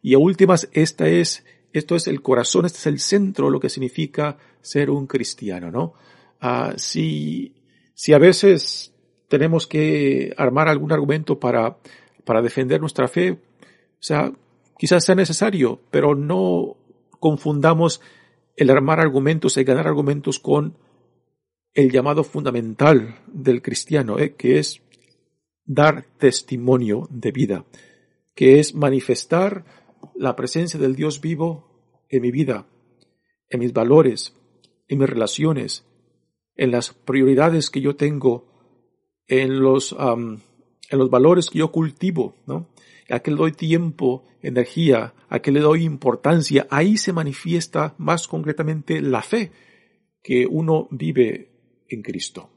Y 0.00 0.14
a 0.14 0.18
últimas, 0.18 0.70
esta 0.72 1.08
es, 1.08 1.44
esto 1.74 1.94
es 1.94 2.06
el 2.06 2.22
corazón, 2.22 2.64
este 2.64 2.78
es 2.78 2.86
el 2.86 3.00
centro, 3.00 3.50
lo 3.50 3.60
que 3.60 3.68
significa 3.68 4.38
ser 4.62 4.88
un 4.88 5.06
cristiano, 5.06 5.70
¿no? 5.70 5.92
Ah, 6.46 6.74
si, 6.76 7.54
si 7.94 8.12
a 8.12 8.18
veces 8.18 8.92
tenemos 9.28 9.66
que 9.66 10.34
armar 10.36 10.68
algún 10.68 10.92
argumento 10.92 11.40
para, 11.40 11.78
para 12.26 12.42
defender 12.42 12.82
nuestra 12.82 13.08
fe, 13.08 13.30
o 13.30 13.38
sea, 13.98 14.30
quizás 14.76 15.06
sea 15.06 15.14
necesario, 15.14 15.80
pero 15.90 16.14
no 16.14 16.76
confundamos 17.18 18.02
el 18.56 18.68
armar 18.68 19.00
argumentos, 19.00 19.56
el 19.56 19.64
ganar 19.64 19.86
argumentos 19.86 20.38
con 20.38 20.76
el 21.72 21.90
llamado 21.90 22.24
fundamental 22.24 23.20
del 23.26 23.62
cristiano, 23.62 24.18
¿eh? 24.18 24.34
que 24.34 24.58
es 24.58 24.82
dar 25.64 26.04
testimonio 26.18 27.08
de 27.08 27.32
vida, 27.32 27.64
que 28.34 28.58
es 28.58 28.74
manifestar 28.74 29.64
la 30.14 30.36
presencia 30.36 30.78
del 30.78 30.94
Dios 30.94 31.22
vivo 31.22 32.04
en 32.10 32.20
mi 32.20 32.30
vida, 32.30 32.66
en 33.48 33.60
mis 33.60 33.72
valores, 33.72 34.36
en 34.88 34.98
mis 34.98 35.08
relaciones, 35.08 35.86
en 36.56 36.70
las 36.70 36.92
prioridades 36.92 37.70
que 37.70 37.80
yo 37.80 37.96
tengo, 37.96 38.46
en 39.26 39.60
los, 39.60 39.94
en 39.98 40.40
los 40.90 41.10
valores 41.10 41.50
que 41.50 41.58
yo 41.58 41.72
cultivo, 41.72 42.36
¿no? 42.46 42.68
A 43.10 43.20
que 43.20 43.30
le 43.30 43.36
doy 43.36 43.52
tiempo, 43.52 44.24
energía, 44.42 45.14
a 45.28 45.40
que 45.40 45.52
le 45.52 45.60
doy 45.60 45.84
importancia, 45.84 46.66
ahí 46.70 46.96
se 46.96 47.12
manifiesta 47.12 47.94
más 47.98 48.28
concretamente 48.28 49.00
la 49.00 49.22
fe 49.22 49.50
que 50.22 50.46
uno 50.46 50.88
vive 50.90 51.50
en 51.88 52.02
Cristo. 52.02 52.50